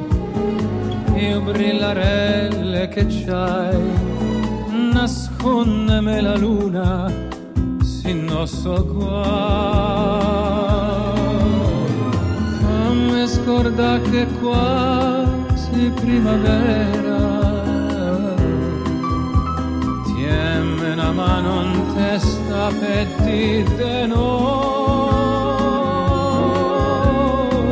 più 1.13 1.41
brillarelle 1.41 2.87
che 2.89 3.07
c'hai, 3.07 3.81
nascondeme 4.93 6.21
la 6.21 6.37
luna, 6.37 7.11
si 7.81 8.13
non 8.13 8.47
so 8.47 8.85
scordare 13.27 14.01
che 14.09 14.25
quasi 14.39 15.91
primavera. 15.95 17.19
Tiemme 20.05 20.93
una 20.93 21.11
mano 21.11 21.61
in 21.61 21.93
testa 21.93 22.71
per 22.79 23.05
dire 23.23 24.07
no. 24.07 24.85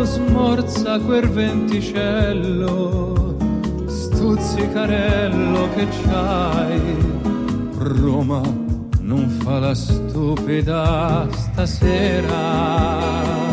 Smorza 0.04 1.00
quel 1.00 1.30
venticello 1.30 3.38
stuzzicarello 3.88 5.70
che 5.76 5.88
c'hai. 6.04 6.82
Roma 7.78 8.42
non 9.02 9.30
fa 9.42 9.60
la 9.60 9.74
stupida 9.74 11.28
stasera. 11.32 13.45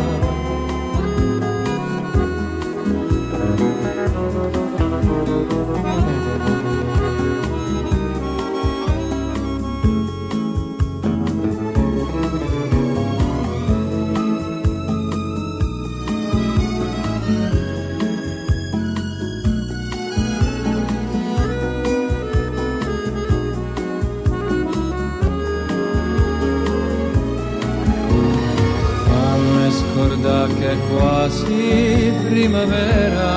Quasi 30.89 32.11
primavera. 32.27 33.31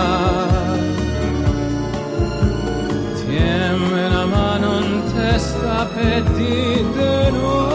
Tiemme 3.25 4.07
una 4.07 4.27
mano 4.27 4.79
in 4.81 5.03
testa 5.14 5.87
per 5.95 6.23
dire 6.33 7.31
no. 7.31 7.75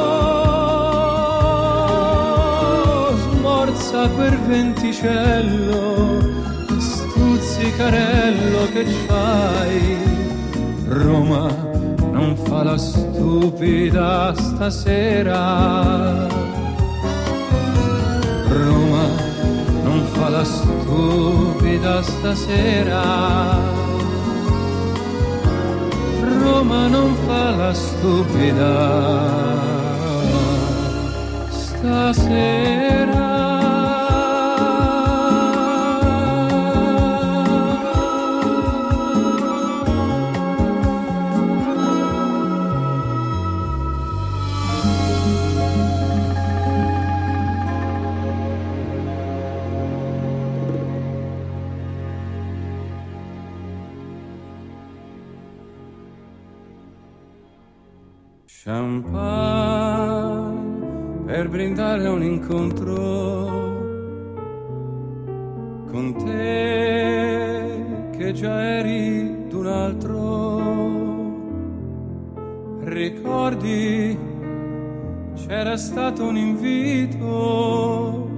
Smorza 3.32 4.10
quel 4.10 4.38
venticello, 4.48 6.20
stuzzicarello 6.78 8.68
che 8.74 8.86
c'hai. 9.08 9.98
Roma 10.88 11.48
non 12.12 12.36
fa 12.36 12.64
la 12.64 12.78
stupida 12.78 14.34
stasera 14.36 16.41
fa 20.22 20.30
la 20.30 20.44
stupida 20.44 22.04
stasera. 22.04 23.02
Roma 26.44 26.88
non 26.88 27.16
fa 27.26 27.50
la 27.62 27.74
stupida 27.74 28.74
stasera. 31.50 33.31
Champagne 58.64 60.54
per 61.26 61.50
brindare 61.50 62.08
un 62.08 62.22
incontro 62.22 63.00
con 65.90 66.14
te 66.24 68.12
che 68.16 68.32
già 68.34 68.62
eri 68.62 69.48
d'un 69.48 69.66
altro. 69.66 70.60
Ricordi 72.84 74.16
c'era 75.34 75.76
stato 75.76 76.28
un 76.28 76.38
invito, 76.38 78.30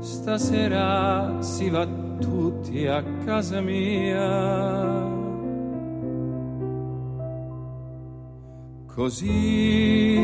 stasera 0.00 1.40
si 1.40 1.70
va 1.70 1.86
tutti 2.18 2.84
a 2.88 3.00
casa 3.24 3.60
mia 3.60 5.15
Così 8.96 10.16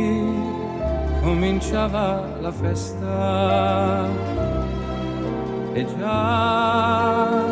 cominciava 1.20 2.38
la 2.40 2.50
festa 2.50 4.08
e 5.74 5.86
già 5.98 7.44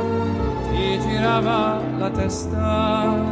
ti 0.71 0.99
girava 1.01 1.79
la 1.99 2.09
testa. 2.09 3.23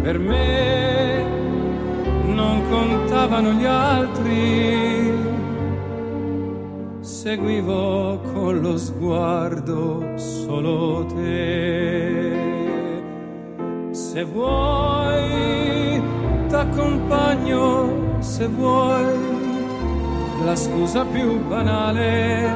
Per 0.00 0.18
me 0.18 1.24
non 2.24 2.62
contavano 2.70 3.52
gli 3.52 3.66
altri 3.66 5.12
seguivo 7.00 8.20
con 8.32 8.60
lo 8.62 8.78
sguardo 8.78 10.16
solo 10.16 11.04
te. 11.04 12.15
Se 14.16 14.24
vuoi, 14.24 16.00
t'accompagno, 16.48 18.16
se 18.20 18.46
vuoi, 18.48 19.14
la 20.42 20.56
scusa 20.56 21.04
più 21.04 21.38
banale 21.46 22.50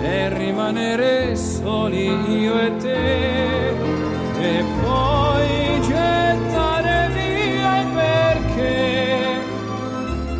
è 0.00 0.32
rimanere 0.34 1.36
soli 1.36 2.06
io 2.40 2.58
e 2.58 2.76
te 2.78 3.68
e 3.68 4.64
poi 4.82 5.80
gettare 5.82 7.10
via 7.12 7.84
perché 7.92 9.42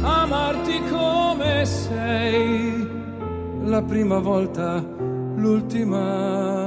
amarti 0.01 0.83
come 0.89 1.67
sei 1.67 2.89
la 3.65 3.83
prima 3.83 4.19
volta, 4.19 4.83
l'ultima. 5.37 6.64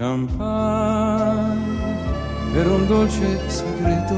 Champagne 0.00 1.76
per 2.54 2.66
un 2.66 2.86
dolce 2.86 3.38
segreto, 3.50 4.16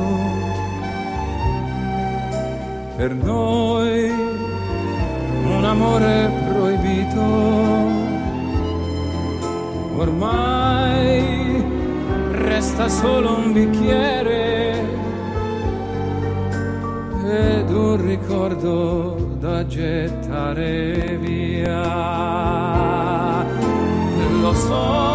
per 2.94 3.12
noi 3.12 4.08
un 5.44 5.64
amore 5.64 6.30
proibito. 6.46 7.20
Ormai 9.96 11.64
resta 12.30 12.88
solo 12.88 13.38
un 13.38 13.52
bicchiere 13.52 14.86
ed 17.26 17.70
un 17.70 18.06
ricordo 18.06 19.16
da 19.36 19.66
gettare 19.66 21.16
via. 21.20 22.20
Lo 24.40 24.54
so, 24.54 25.11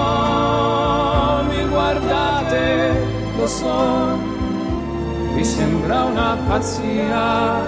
lo 3.47 3.53
so, 3.53 4.17
mi 5.35 5.43
sembra 5.43 6.03
una 6.03 6.37
pazzia 6.47 7.65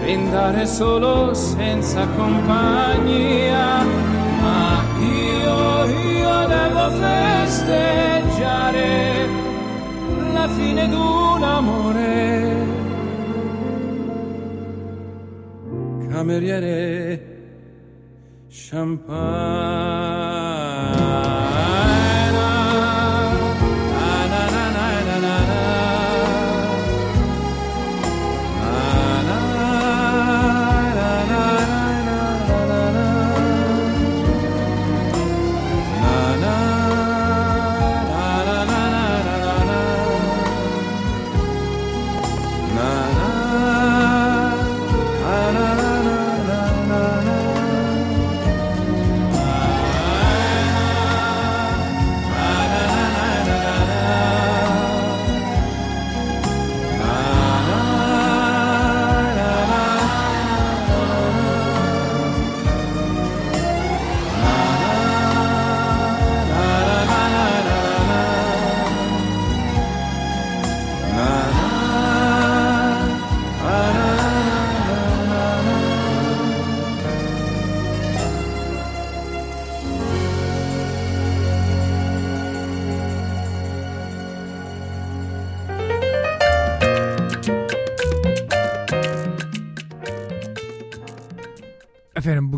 brindare 0.00 0.66
solo 0.66 1.32
senza 1.32 2.06
compagnia, 2.08 3.82
ma 4.42 4.82
io, 4.98 5.84
io 5.84 6.46
devo 6.46 6.90
festeggiare 7.00 8.88
la 10.32 10.48
fine 10.48 10.88
d'un 10.88 11.42
amore. 11.42 12.68
Cameriere 16.10 17.30
Efendim 18.50 20.19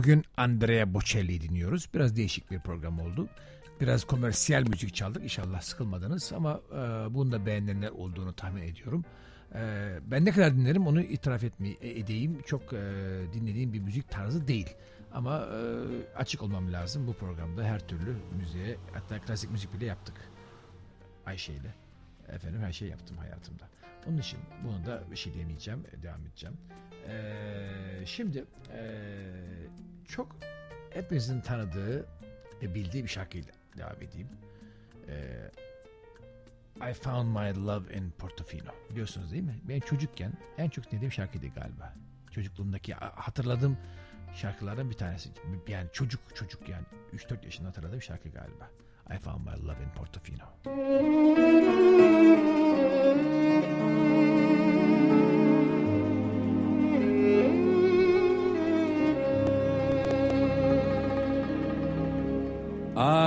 bugün 0.02 0.24
Andrea 0.36 0.94
Bocelli'yi 0.94 1.40
dinliyoruz. 1.40 1.88
Biraz 1.94 2.16
değişik 2.16 2.50
bir 2.50 2.58
program 2.58 3.00
oldu. 3.00 3.28
Biraz 3.80 4.04
komersiyel 4.04 4.68
müzik 4.68 4.94
çaldık. 4.94 5.22
İnşallah 5.22 5.60
sıkılmadınız 5.60 6.32
ama 6.32 6.60
e, 6.72 7.14
bunu 7.14 7.32
da 7.32 7.46
beğenenler 7.46 7.90
olduğunu 7.90 8.32
tahmin 8.32 8.62
ediyorum. 8.62 9.04
E, 9.54 9.60
ben 10.06 10.24
ne 10.24 10.30
kadar 10.30 10.56
dinlerim 10.56 10.86
onu 10.86 11.02
itiraf 11.02 11.44
etme, 11.44 11.68
edeyim. 11.80 12.42
Çok 12.46 12.72
e, 12.72 12.78
dinlediğim 13.32 13.72
bir 13.72 13.80
müzik 13.80 14.10
tarzı 14.10 14.48
değil. 14.48 14.74
Ama 15.12 15.38
e, 15.38 15.58
açık 16.16 16.42
olmam 16.42 16.72
lazım 16.72 17.06
bu 17.06 17.12
programda 17.12 17.64
her 17.64 17.88
türlü 17.88 18.16
müziğe 18.38 18.76
hatta 18.92 19.20
klasik 19.20 19.50
müzik 19.50 19.74
bile 19.74 19.86
yaptık. 19.86 20.16
Ayşe 21.26 21.52
ile. 21.52 21.74
Efendim 22.28 22.60
her 22.60 22.72
şey 22.72 22.88
yaptım 22.88 23.16
hayatımda. 23.16 23.68
Onun 24.06 24.18
için 24.18 24.38
bunu 24.64 24.86
da 24.86 25.02
bir 25.10 25.16
şey 25.16 25.34
demeyeceğim, 25.34 25.84
devam 26.02 26.26
edeceğim. 26.26 26.56
Ee, 27.08 28.06
şimdi 28.06 28.44
ee, 28.72 29.61
çok 30.08 30.36
hepinizin 30.90 31.40
tanıdığı 31.40 32.06
ve 32.62 32.74
bildiği 32.74 33.04
bir 33.04 33.08
şarkıyla 33.08 33.52
devam 33.78 33.96
edeyim. 34.02 34.28
Ee, 35.08 35.50
I 36.90 36.94
Found 36.94 37.28
My 37.28 37.66
Love 37.66 37.94
in 37.96 38.10
Portofino. 38.10 38.70
Biliyorsunuz 38.90 39.32
değil 39.32 39.42
mi? 39.42 39.60
Ben 39.68 39.80
çocukken 39.80 40.32
en 40.58 40.68
çok 40.68 40.90
dinlediğim 40.90 41.12
şarkıydı 41.12 41.46
galiba. 41.46 41.94
Çocukluğumdaki 42.30 42.94
hatırladığım 42.94 43.76
şarkılardan 44.34 44.90
bir 44.90 44.94
tanesi. 44.94 45.30
Yani 45.68 45.88
çocuk 45.92 46.20
çocuk 46.36 46.68
yani 46.68 46.84
3-4 47.14 47.44
yaşında 47.44 47.68
hatırladığım 47.68 48.02
şarkı 48.02 48.28
galiba. 48.28 48.70
I 49.14 49.18
Found 49.18 49.46
My 49.46 49.66
Love 49.66 49.82
in 49.82 49.90
Portofino. 49.96 50.44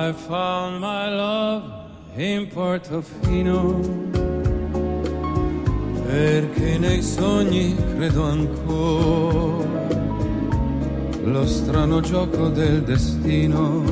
I 0.07 0.13
found 0.13 0.81
my 0.81 1.09
love 1.09 1.63
in 2.15 2.47
Portofino 2.47 3.80
perché 6.05 6.77
nei 6.77 7.01
sogni 7.01 7.75
credo 7.95 8.21
ancora. 8.21 9.88
Lo 11.23 11.47
strano 11.47 12.01
gioco 12.01 12.49
del 12.49 12.84
destino 12.84 13.84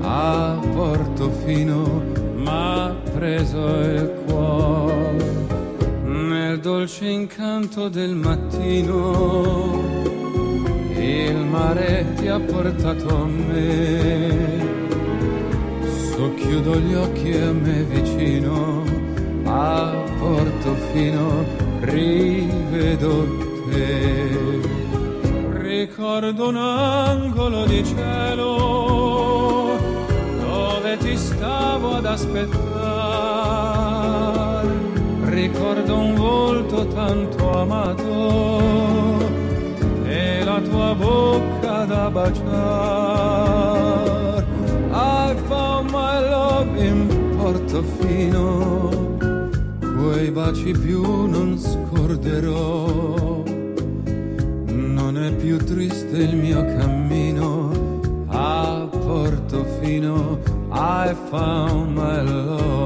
a 0.00 0.58
Portofino 0.74 2.02
m'ha 2.34 2.96
preso 3.14 3.64
il 3.82 4.12
cuore. 4.26 5.46
Nel 6.06 6.58
dolce 6.58 7.06
incanto 7.06 7.88
del 7.88 8.16
mattino 8.16 9.80
il 10.96 11.36
mare 11.36 12.04
ti 12.16 12.26
ha 12.26 12.40
portato 12.40 13.16
a 13.16 13.26
me 13.26 14.61
Socchiudo 16.32 16.80
gli 16.80 16.94
occhi 16.94 17.30
e 17.30 17.52
me 17.52 17.82
vicino, 17.82 18.84
a 19.44 19.92
Portofino 20.18 21.44
rivedo 21.80 23.26
te. 23.68 24.30
Ricordo 25.60 26.48
un 26.48 26.56
angolo 26.56 27.66
di 27.66 27.84
cielo 27.84 29.76
dove 30.40 30.96
ti 30.98 31.14
stavo 31.18 31.96
ad 31.96 32.06
aspettare. 32.06 32.60
Ricordo 35.24 35.98
un 35.98 36.14
volto 36.14 36.86
tanto 36.86 37.58
amato 37.58 39.18
e 40.06 40.42
la 40.44 40.62
tua 40.62 40.94
bocca 40.94 41.84
da 41.84 42.10
baciare. 42.10 44.21
Portofino, 47.72 49.16
quei 49.96 50.30
baci 50.30 50.72
più 50.72 51.24
non 51.24 51.58
scorderò. 51.58 53.42
Non 54.66 55.16
è 55.16 55.32
più 55.36 55.56
triste 55.56 56.18
il 56.18 56.36
mio 56.36 56.62
cammino 56.76 58.00
a 58.26 58.86
Portofino. 58.90 60.38
I 60.70 61.14
found 61.30 61.96
my 61.96 62.22
love. 62.22 62.81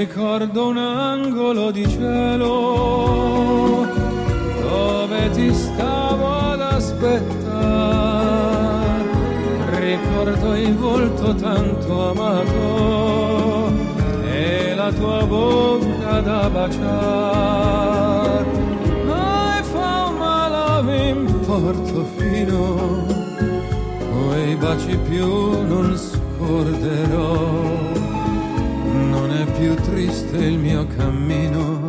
Ricordo 0.00 0.68
un 0.68 0.78
angolo 0.78 1.70
di 1.70 1.86
cielo 1.86 3.86
dove 4.62 5.30
ti 5.32 5.52
stavo 5.52 6.38
ad 6.52 6.62
aspettare. 6.62 7.44
Ricordo 9.78 10.54
il 10.54 10.74
volto 10.74 11.34
tanto 11.34 12.12
amato 12.12 13.70
e 14.24 14.74
la 14.74 14.90
tua 14.90 15.22
bocca 15.26 16.20
da 16.20 16.48
baciare. 16.48 18.46
I 19.04 19.62
found 19.64 20.16
my 20.16 20.48
love 20.48 21.08
in 21.10 21.40
Portofino, 21.44 23.04
quei 24.28 24.56
baci 24.56 24.96
più 25.06 25.60
non 25.66 25.94
scorderò. 25.94 27.89
Più 29.60 29.74
triste 29.74 30.38
il 30.38 30.56
mio 30.56 30.86
cammino 30.96 31.86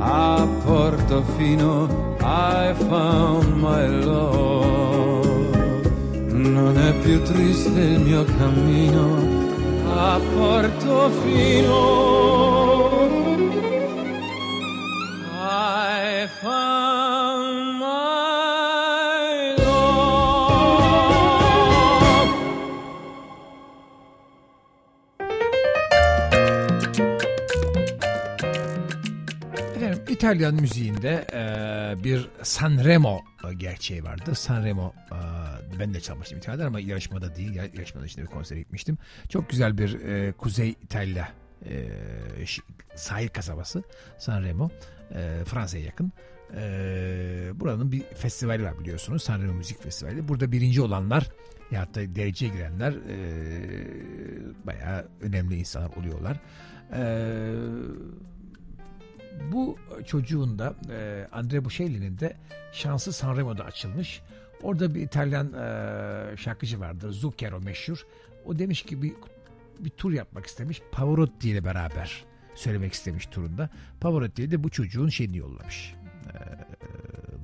a 0.00 0.46
Portofino. 0.62 1.88
I 2.20 2.74
found 2.74 3.54
my 3.54 4.04
love. 4.04 5.26
Non 6.28 6.76
è 6.76 6.92
più 7.00 7.22
triste 7.22 7.80
il 7.80 8.00
mio 8.00 8.22
cammino 8.36 9.16
a 9.88 10.20
Portofino. 10.34 11.72
I 15.40 16.28
found 16.42 17.15
İtalyan 30.16 30.54
müziğinde 30.54 31.26
e, 31.32 32.04
bir 32.04 32.28
Sanremo 32.42 33.20
gerçeği 33.56 34.04
vardı. 34.04 34.34
Sanremo 34.34 34.94
e, 35.74 35.78
ben 35.80 35.94
de 35.94 36.00
çalmıştım 36.00 36.38
İtalya'da 36.38 36.66
ama 36.66 36.80
yarışmada 36.80 37.36
değil. 37.36 37.54
Yar- 37.54 37.70
Yarışmada 37.74 38.06
işte 38.06 38.22
bir 38.22 38.26
konsere 38.26 38.58
gitmiştim. 38.58 38.98
Çok 39.28 39.50
güzel 39.50 39.78
bir 39.78 40.00
e, 40.00 40.32
Kuzey 40.32 40.68
İtalya 40.70 41.28
e, 41.64 41.88
sahil 42.94 43.28
kasabası 43.28 43.82
Sanremo. 44.18 44.70
E, 45.14 45.44
Fransa'ya 45.46 45.84
yakın. 45.84 46.12
E, 46.56 46.60
buranın 47.54 47.92
bir 47.92 48.02
festivali 48.02 48.62
var 48.64 48.78
biliyorsunuz. 48.78 49.22
Sanremo 49.22 49.52
Müzik 49.54 49.82
Festivali. 49.82 50.28
Burada 50.28 50.52
birinci 50.52 50.82
olanlar 50.82 51.28
ya 51.70 51.94
da 51.94 52.14
dereceye 52.14 52.52
girenler 52.52 52.92
e, 52.92 53.16
bayağı 54.66 55.08
önemli 55.20 55.56
insanlar 55.56 55.90
oluyorlar. 55.96 56.36
Eee 56.92 56.98
bu 59.52 59.78
çocuğun 60.06 60.58
da 60.58 60.74
e, 60.90 61.28
Andre 61.32 61.64
Bocelli'nin 61.64 62.18
de 62.18 62.36
şansı 62.72 63.12
Sanremo'da 63.12 63.64
açılmış. 63.64 64.22
Orada 64.62 64.94
bir 64.94 65.00
İtalyan 65.00 65.52
e, 65.52 66.36
şarkıcı 66.36 66.80
vardır. 66.80 67.10
Zucchero 67.10 67.60
meşhur. 67.60 68.06
O 68.44 68.58
demiş 68.58 68.82
ki 68.82 69.02
bir, 69.02 69.12
bir 69.78 69.90
tur 69.90 70.12
yapmak 70.12 70.46
istemiş. 70.46 70.82
Pavarotti 70.92 71.50
ile 71.50 71.64
beraber 71.64 72.24
söylemek 72.54 72.92
istemiş 72.92 73.26
turunda. 73.26 73.70
Pavarotti 74.00 74.50
de 74.50 74.64
bu 74.64 74.68
çocuğun 74.68 75.08
şeyini 75.08 75.36
yollamış. 75.36 75.94
E, 76.26 76.36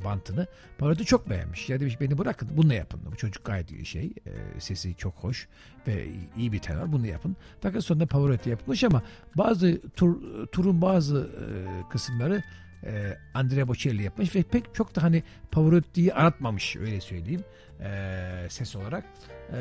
bantını. 0.05 0.46
Pavarotti 0.78 1.05
çok 1.05 1.30
beğenmiş. 1.30 1.68
Ya 1.68 1.80
demiş 1.80 2.00
beni 2.00 2.18
bırakın 2.18 2.48
bununla 2.57 2.74
yapın. 2.74 3.00
Bu 3.12 3.16
çocuk 3.16 3.44
gayet 3.44 3.70
iyi 3.70 3.86
şey. 3.86 4.05
e, 4.05 4.61
sesi 4.61 4.94
çok 4.94 5.14
hoş 5.14 5.48
ve 5.86 6.07
iyi 6.36 6.53
bir 6.53 6.59
tenor. 6.59 6.92
Bunu 6.92 7.07
yapın. 7.07 7.36
Fakat 7.61 7.84
sonunda 7.84 8.07
Pavarotti 8.07 8.50
yapmış 8.50 8.84
ama 8.84 9.03
bazı 9.34 9.80
tur, 9.96 10.16
turun 10.46 10.82
bazı 10.82 11.18
e, 11.18 11.46
kısımları 11.90 12.42
e, 12.84 13.18
Andrea 13.34 13.68
Bocelli 13.68 14.03
yapmış 14.03 14.36
ve 14.36 14.42
pek 14.42 14.74
çok 14.74 14.96
da 14.96 15.03
hani 15.03 15.22
Pavarotti'yi 15.50 16.14
aratmamış 16.14 16.76
öyle 16.76 17.00
söyleyeyim 17.00 17.44
e, 17.80 18.46
ses 18.48 18.76
olarak. 18.76 19.05
E, 19.53 19.59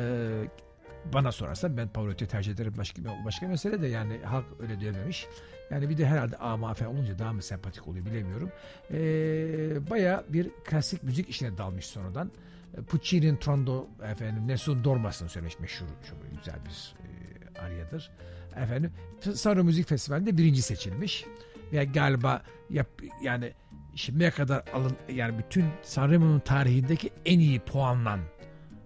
bana 1.12 1.32
sorarsan 1.32 1.76
ben 1.76 1.88
Pavarotti'yi 1.88 2.28
tercih 2.28 2.52
ederim 2.52 2.74
başka, 2.78 3.02
başka 3.24 3.48
mesele 3.48 3.82
de 3.82 3.86
yani 3.86 4.18
halk 4.24 4.44
öyle 4.60 4.80
dememiş. 4.80 5.26
Yani 5.70 5.88
bir 5.88 5.98
de 5.98 6.06
herhalde 6.06 6.36
ama 6.36 6.74
falan 6.74 6.94
olunca 6.94 7.18
daha 7.18 7.32
mı 7.32 7.42
sempatik 7.42 7.88
oluyor 7.88 8.06
bilemiyorum. 8.06 8.52
E, 8.90 9.90
Baya 9.90 10.24
bir 10.28 10.50
klasik 10.64 11.02
müzik 11.02 11.28
işine 11.28 11.58
dalmış 11.58 11.86
sonradan. 11.86 12.30
E, 12.78 12.82
Puccini'nin 12.82 13.36
Trondo 13.36 13.86
efendim 14.02 14.48
Nessun 14.48 14.84
Dormas'ın 14.84 15.26
söylemiş 15.26 15.58
meşhur 15.58 15.86
çok 16.10 16.18
güzel 16.38 16.58
bir 16.64 16.94
e, 17.04 17.60
aryadır. 17.60 18.10
Efendim 18.56 18.92
Sanremo 19.34 19.64
Müzik 19.64 19.88
Festivali'nde 19.88 20.36
birinci 20.36 20.62
seçilmiş. 20.62 21.24
Ve 21.72 21.84
galiba 21.84 22.42
yap, 22.70 22.88
yani 23.22 23.52
şimdiye 23.94 24.30
kadar 24.30 24.64
alın 24.74 24.96
yani 25.08 25.38
bütün 25.38 25.64
Sanremo'nun 25.82 26.40
tarihindeki 26.40 27.10
en 27.24 27.38
iyi 27.38 27.60
puanlan 27.60 28.20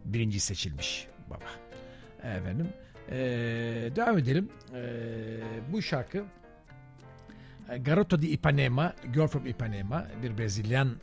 birinci 0.05 0.41
seçilmiş 0.41 1.07
baba. 1.31 1.66
Efendim 2.35 2.69
e, 3.11 3.17
devam 3.97 4.19
edelim. 4.19 4.49
E, 4.75 4.83
bu 5.73 5.83
şarkı 5.83 6.25
e, 7.71 7.79
Garoto 7.79 8.23
di 8.23 8.27
Ipanema, 8.27 8.95
Girl 9.15 9.27
from 9.27 9.47
Ipanema 9.47 10.07
bir 10.23 10.39
Brezilyan 10.39 10.97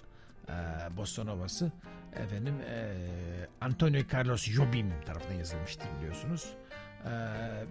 e, 0.49 0.53
bossa 0.97 1.23
novası. 1.23 1.71
Efendim 2.15 2.55
e, 2.69 2.93
Antonio 3.61 4.01
Carlos 4.13 4.45
Jobim 4.45 4.91
tarafından 5.05 5.35
yazılmıştır 5.35 5.87
biliyorsunuz. 5.97 6.53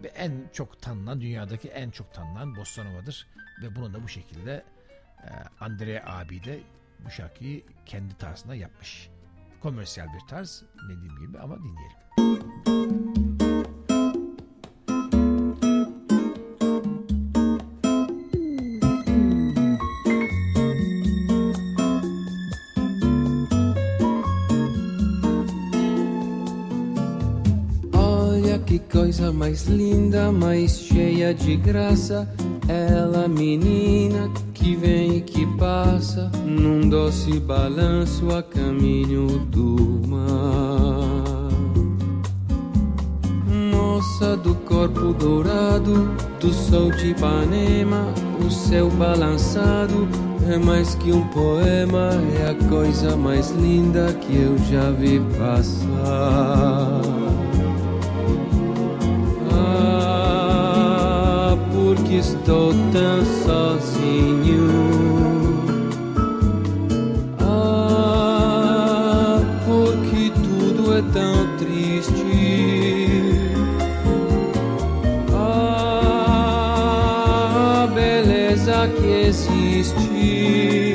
E, 0.04 0.08
en 0.08 0.32
çok 0.52 0.82
tanınan 0.82 1.20
dünyadaki 1.20 1.68
en 1.68 1.90
çok 1.90 2.14
tanınan 2.14 2.56
bossa 2.56 2.84
novadır 2.84 3.26
ve 3.62 3.76
bunu 3.76 3.94
da 3.94 4.02
bu 4.02 4.08
şekilde 4.08 4.64
e, 5.18 5.28
Andrea 5.60 6.02
abi 6.06 6.44
de 6.44 6.60
bu 7.04 7.10
şarkıyı 7.10 7.62
kendi 7.86 8.14
tarzında 8.14 8.54
yapmış. 8.54 9.10
Komersiyel 9.60 10.08
bir 10.14 10.28
tarz 10.28 10.62
dediğim 10.84 11.20
gibi 11.20 11.38
ama 11.38 11.58
dinleyelim. 11.58 12.02
Olha 12.18 13.31
coisa 29.12 29.30
mais 29.30 29.64
linda, 29.64 30.32
mais 30.32 30.78
cheia 30.80 31.34
de 31.34 31.54
graça. 31.56 32.26
Ela, 32.66 33.28
menina 33.28 34.30
que 34.54 34.74
vem 34.74 35.18
e 35.18 35.20
que 35.20 35.44
passa, 35.58 36.32
num 36.46 36.88
doce 36.88 37.38
balanço 37.40 38.34
a 38.34 38.42
caminho 38.42 39.26
do 39.50 40.00
mar. 40.08 41.50
Moça 43.70 44.34
do 44.34 44.54
corpo 44.54 45.12
dourado, 45.12 46.08
do 46.40 46.50
sol 46.50 46.90
de 46.92 47.10
Ipanema, 47.10 48.06
o 48.42 48.50
céu 48.50 48.88
balançado. 48.92 50.08
É 50.48 50.56
mais 50.56 50.94
que 50.94 51.12
um 51.12 51.28
poema, 51.28 52.12
é 52.40 52.50
a 52.50 52.68
coisa 52.70 53.14
mais 53.14 53.50
linda 53.50 54.10
que 54.14 54.34
eu 54.34 54.56
já 54.70 54.90
vi 54.90 55.20
passar. 55.38 57.21
Estou 62.52 62.74
tão 62.92 63.24
sozinho. 63.46 64.68
Ah, 67.40 69.40
porque 69.64 70.30
tudo 70.34 70.92
é 70.92 71.00
tão 71.14 71.56
triste. 71.56 72.12
Ah, 75.32 76.64
a 77.84 77.86
beleza 77.86 78.86
que 78.98 79.06
existe. 79.28 80.94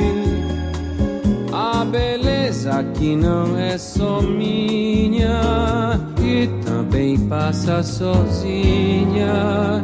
A 1.51 1.83
beleza 1.85 2.83
que 2.93 3.15
não 3.15 3.57
é 3.57 3.79
só 3.79 4.21
minha 4.21 5.99
e 6.21 6.45
também 6.63 7.17
passa 7.27 7.81
sozinha. 7.81 9.83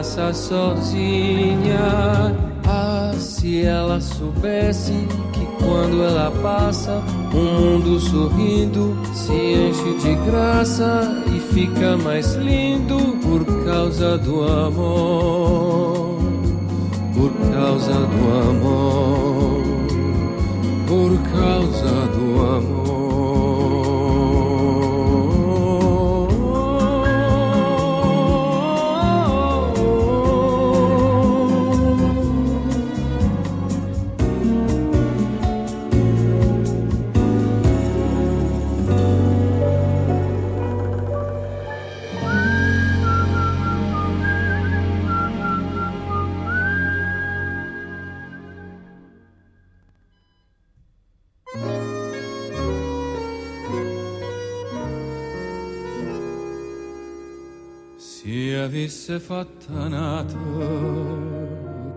Passa 0.00 0.32
sozinha. 0.32 1.78
Ah, 2.66 3.12
se 3.18 3.62
ela 3.62 4.00
soubesse 4.00 4.92
que 5.32 5.46
quando 5.62 6.02
ela 6.02 6.30
passa, 6.42 7.02
o 7.32 7.36
mundo 7.36 8.00
sorrindo 8.00 8.96
se 9.12 9.32
enche 9.32 9.94
de 9.98 10.14
graça 10.30 11.22
e 11.34 11.40
fica 11.52 11.96
mais 11.96 12.34
lindo 12.34 12.96
por 13.22 13.44
causa 13.64 14.16
do 14.18 14.42
amor. 14.42 16.18
Por 17.14 17.32
causa 17.52 17.92
do 17.92 18.50
amor. 18.50 19.62
Por 20.86 21.18
causa 21.30 22.06
do 22.16 22.40
amor. 22.42 22.89
Avesse 59.10 59.18
fatta 59.18 59.88
nata 59.88 60.38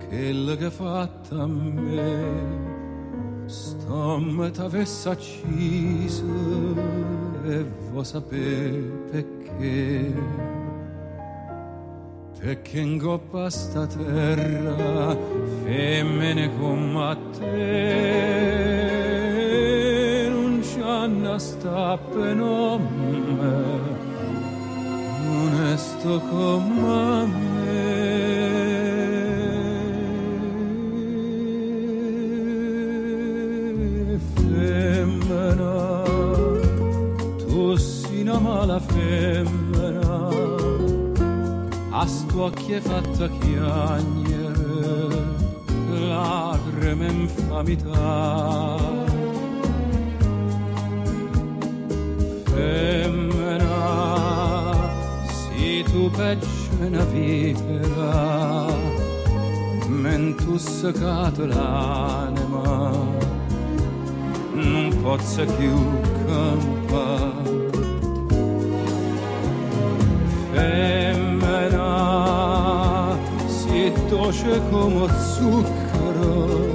quella 0.08 0.56
che 0.56 0.72
fatta 0.72 1.42
a 1.42 1.48
me. 1.48 2.72
Stomma 3.46 4.50
t'avesse 4.50 5.10
accisa 5.10 6.24
e 7.46 7.66
vuoi 7.92 8.06
sapere 8.06 8.80
perché. 9.12 10.14
Perché 12.40 12.80
in 12.80 12.98
coppa 13.00 13.50
sta 13.50 13.86
terra 13.86 15.16
femmine 15.64 16.50
come 16.58 17.18
te. 17.38 18.64
Non 20.30 20.62
c'hanno 20.62 21.38
sta 21.38 21.98
per 21.98 22.36
nome 22.36 23.83
onesto 25.44 26.20
come 26.30 27.26
me. 27.26 28.12
Femmina, 34.36 36.04
tu 37.48 37.76
sei 37.76 38.22
una 38.22 38.40
mala 38.40 38.80
femmina, 38.80 40.30
a 41.92 42.08
sto 42.08 42.44
occhio 42.44 42.80
fatta 42.82 43.30
chiagnere, 43.40 44.62
lacrime 45.90 47.08
infamità. 47.08 48.94
Tu 55.94 56.10
una 56.80 57.04
vipera 57.06 58.66
mentre 59.88 60.58
seccato 60.58 61.46
l'anima. 61.46 62.92
Non 64.54 65.00
posso 65.04 65.46
più 65.46 65.74
campare. 66.26 67.70
Femmina 70.52 71.92
si 73.46 73.94
dolce 74.10 74.62
come 74.72 75.08
zucchero 75.36 76.72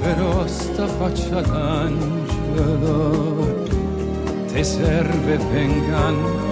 però 0.00 0.46
sta 0.46 0.86
faccia 0.86 1.40
d'angelo 1.40 2.84
ti 4.46 4.62
serve 4.64 5.36
per 5.36 5.60
ingannare 5.60 6.45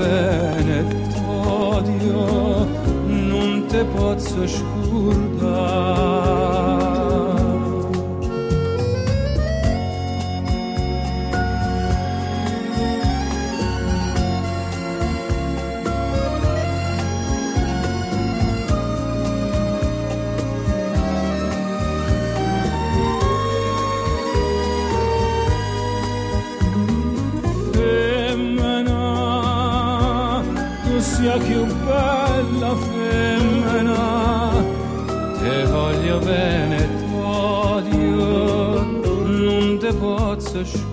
bene 0.00 0.84
t'odio, 1.12 2.66
non 3.06 3.66
te 3.68 3.84
posso 3.84 4.46
scordare. 4.46 5.79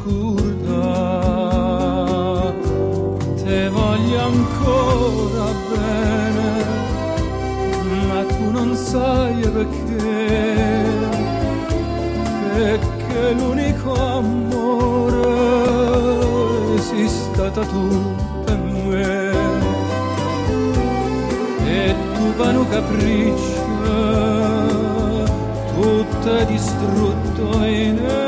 Scordare, 0.08 1.34
te 3.44 3.70
voglio 3.70 4.20
ancora 4.22 5.46
bene, 5.70 6.66
ma 8.08 8.24
tu 8.24 8.52
non 8.52 8.76
sai 8.76 9.40
perché, 9.42 10.86
perché 12.54 13.34
l'unico 13.34 13.94
amore 13.94 15.26
sei 16.82 17.08
stata 17.08 17.66
tu 17.66 18.16
vano 22.38 22.68
capriccio 22.68 23.66
tutto 25.74 26.38
è 26.38 26.46
distrutto 26.46 27.66
in 27.66 27.96
me, 27.96 28.27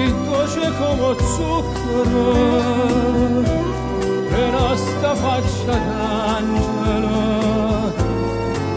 asta 4.72 5.12
faccia 5.22 5.76
d'angelo 5.88 7.24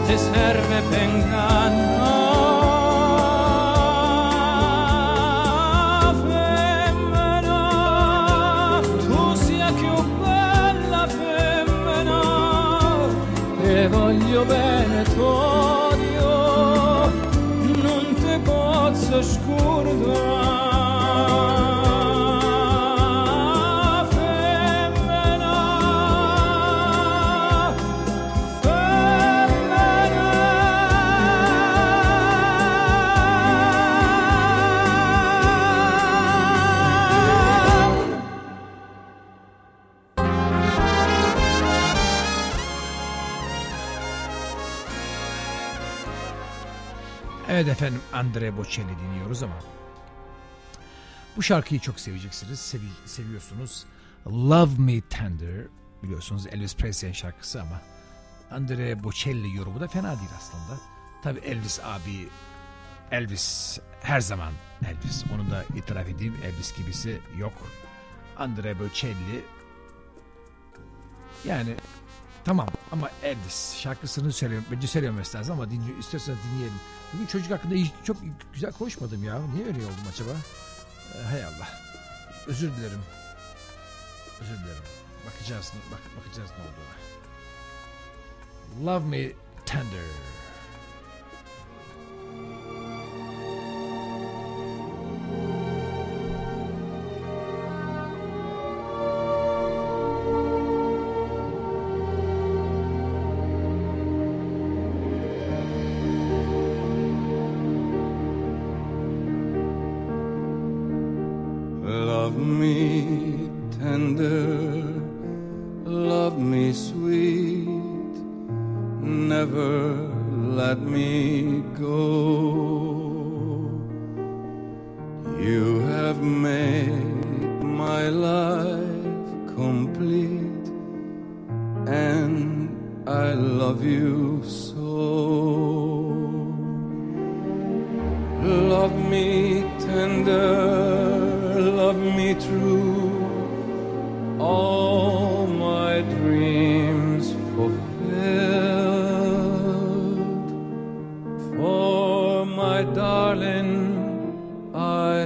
te 0.06 0.16
serve 0.16 0.78
pengare 0.90 1.67
Silvano 14.38 14.44
Veneto 14.44 15.57
Evet 47.58 47.68
efendim 47.68 48.00
Andre 48.12 48.56
Bocelli 48.56 48.98
dinliyoruz 48.98 49.42
ama 49.42 49.54
bu 51.36 51.42
şarkıyı 51.42 51.80
çok 51.80 52.00
seveceksiniz, 52.00 52.58
sevi- 52.60 53.08
seviyorsunuz. 53.08 53.84
Love 54.26 54.70
Me 54.78 55.00
Tender 55.00 55.66
biliyorsunuz 56.02 56.46
Elvis 56.46 56.76
Presley'in 56.76 57.14
şarkısı 57.14 57.62
ama 57.62 57.80
Andre 58.50 59.04
Bocelli 59.04 59.56
yorumu 59.56 59.80
da 59.80 59.88
fena 59.88 60.18
değil 60.18 60.30
aslında. 60.36 60.80
Tabi 61.22 61.38
Elvis 61.38 61.80
abi 61.84 62.28
Elvis 63.10 63.78
her 64.02 64.20
zaman 64.20 64.52
Elvis. 64.86 65.24
Onu 65.34 65.50
da 65.50 65.64
itiraf 65.76 66.08
edeyim 66.08 66.36
Elvis 66.44 66.76
gibisi 66.76 67.20
yok. 67.38 67.52
Andre 68.36 68.78
Bocelli 68.78 69.44
yani 71.44 71.74
tamam 72.48 72.66
ama 72.92 73.10
Elvis 73.22 73.76
şarkısını 73.76 74.32
söylüyorum. 74.32 74.66
Bence 74.72 74.86
söylememesi 74.86 75.36
lazım 75.36 75.52
ama 75.54 75.70
dinliyor, 75.70 75.98
istiyorsanız 75.98 76.38
dinleyelim. 76.44 76.78
Bugün 77.14 77.26
çocuk 77.26 77.50
hakkında 77.50 77.74
hiç- 77.74 77.92
çok 78.04 78.16
güzel 78.54 78.72
konuşmadım 78.72 79.24
ya. 79.24 79.38
Niye 79.54 79.66
öyle 79.66 79.78
oldum 79.78 80.04
acaba? 80.12 80.30
Ee, 81.14 81.22
hay 81.22 81.44
Allah. 81.44 81.68
Özür 82.46 82.76
dilerim. 82.76 83.02
Özür 84.40 84.54
dilerim. 84.54 84.82
Bakacağız, 85.26 85.72
bak, 85.92 86.00
bakacağız 86.18 86.50
ne 86.50 86.56
olduğuna. 86.64 86.98
Love 88.92 89.06
Me 89.06 89.32
Tender. 89.66 90.04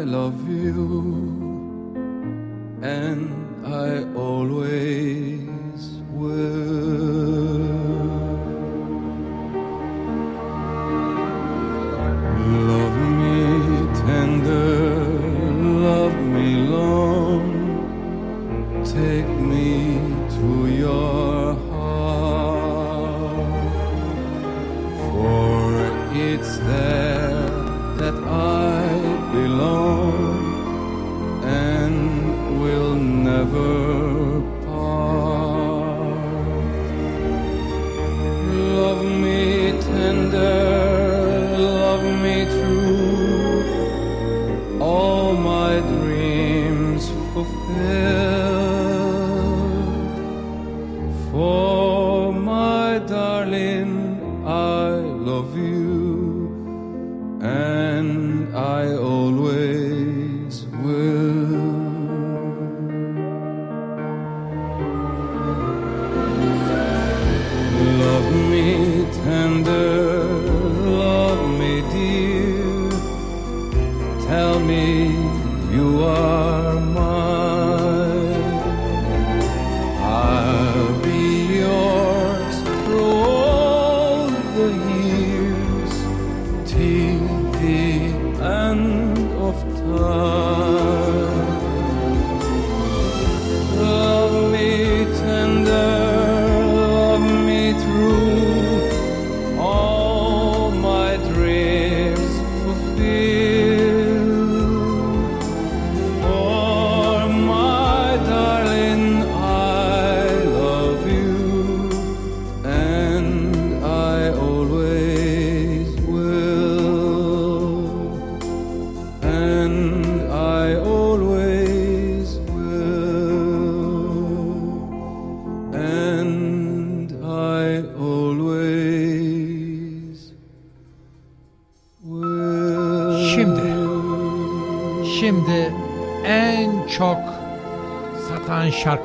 Love 0.04 0.48
you, 0.48 1.94
and 2.82 3.66
I 3.66 4.04
always 4.18 5.31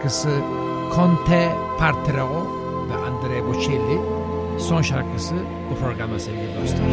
şarkısı 0.07 0.29
Conte 0.95 1.49
Partrao 1.79 2.47
ve 2.89 2.95
Andrea 2.95 3.47
Bocelli. 3.47 3.99
Son 4.59 4.81
şarkısı 4.81 5.35
bu 5.71 5.75
programda 5.75 6.19
sevgili 6.19 6.61
dostlar. 6.61 6.87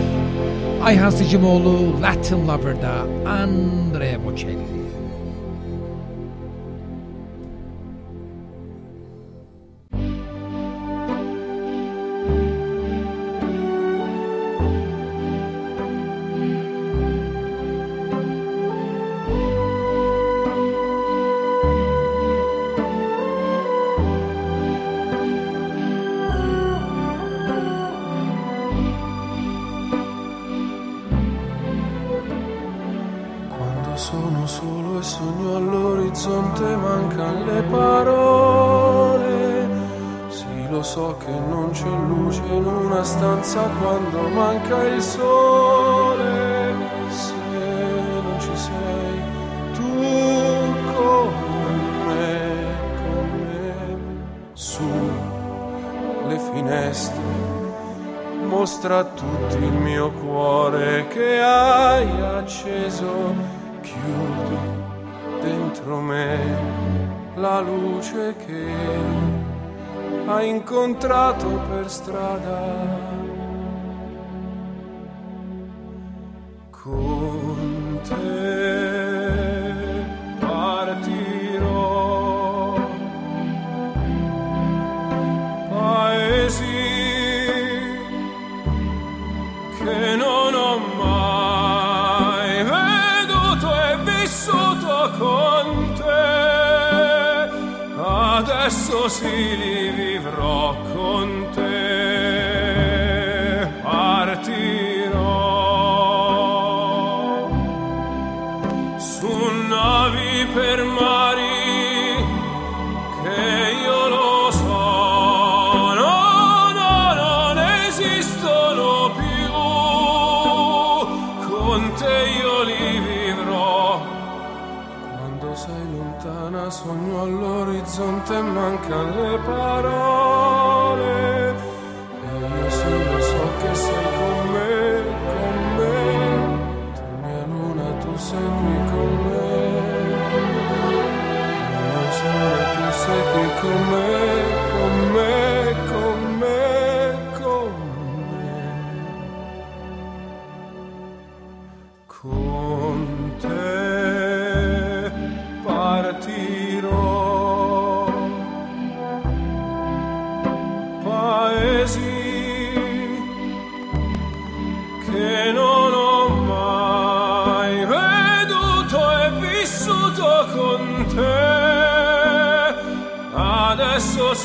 Ayhan 0.85 1.11
Sıcımoğlu 1.11 2.03
Latin 2.03 2.49
Lover'da 2.49 2.93
Andrea 3.31 4.25
Bocelli. 4.25 4.67
che 61.09 61.40
hai 61.40 62.09
acceso, 62.20 63.34
chiudi 63.80 64.59
dentro 65.40 66.00
me 66.00 66.38
la 67.36 67.61
luce 67.61 68.34
che 68.36 68.66
hai 70.26 70.48
incontrato 70.48 71.46
per 71.68 71.90
strada. 71.90 73.12
Con 76.70 77.14
corazón 98.65 99.11
sin. 99.11 99.84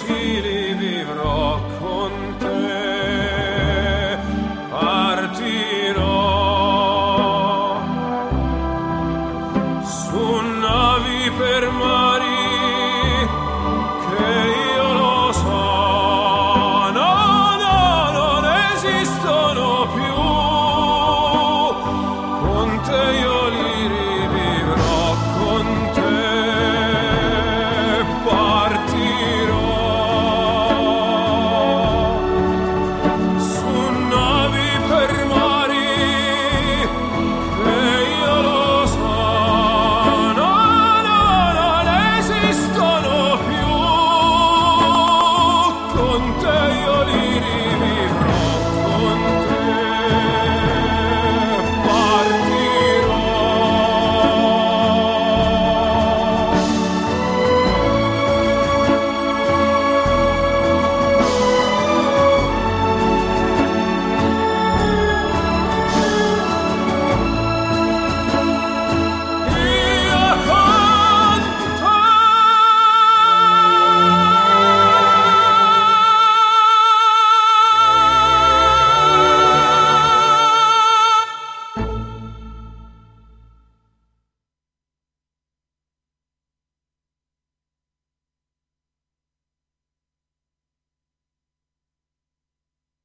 sevgili 0.09 0.68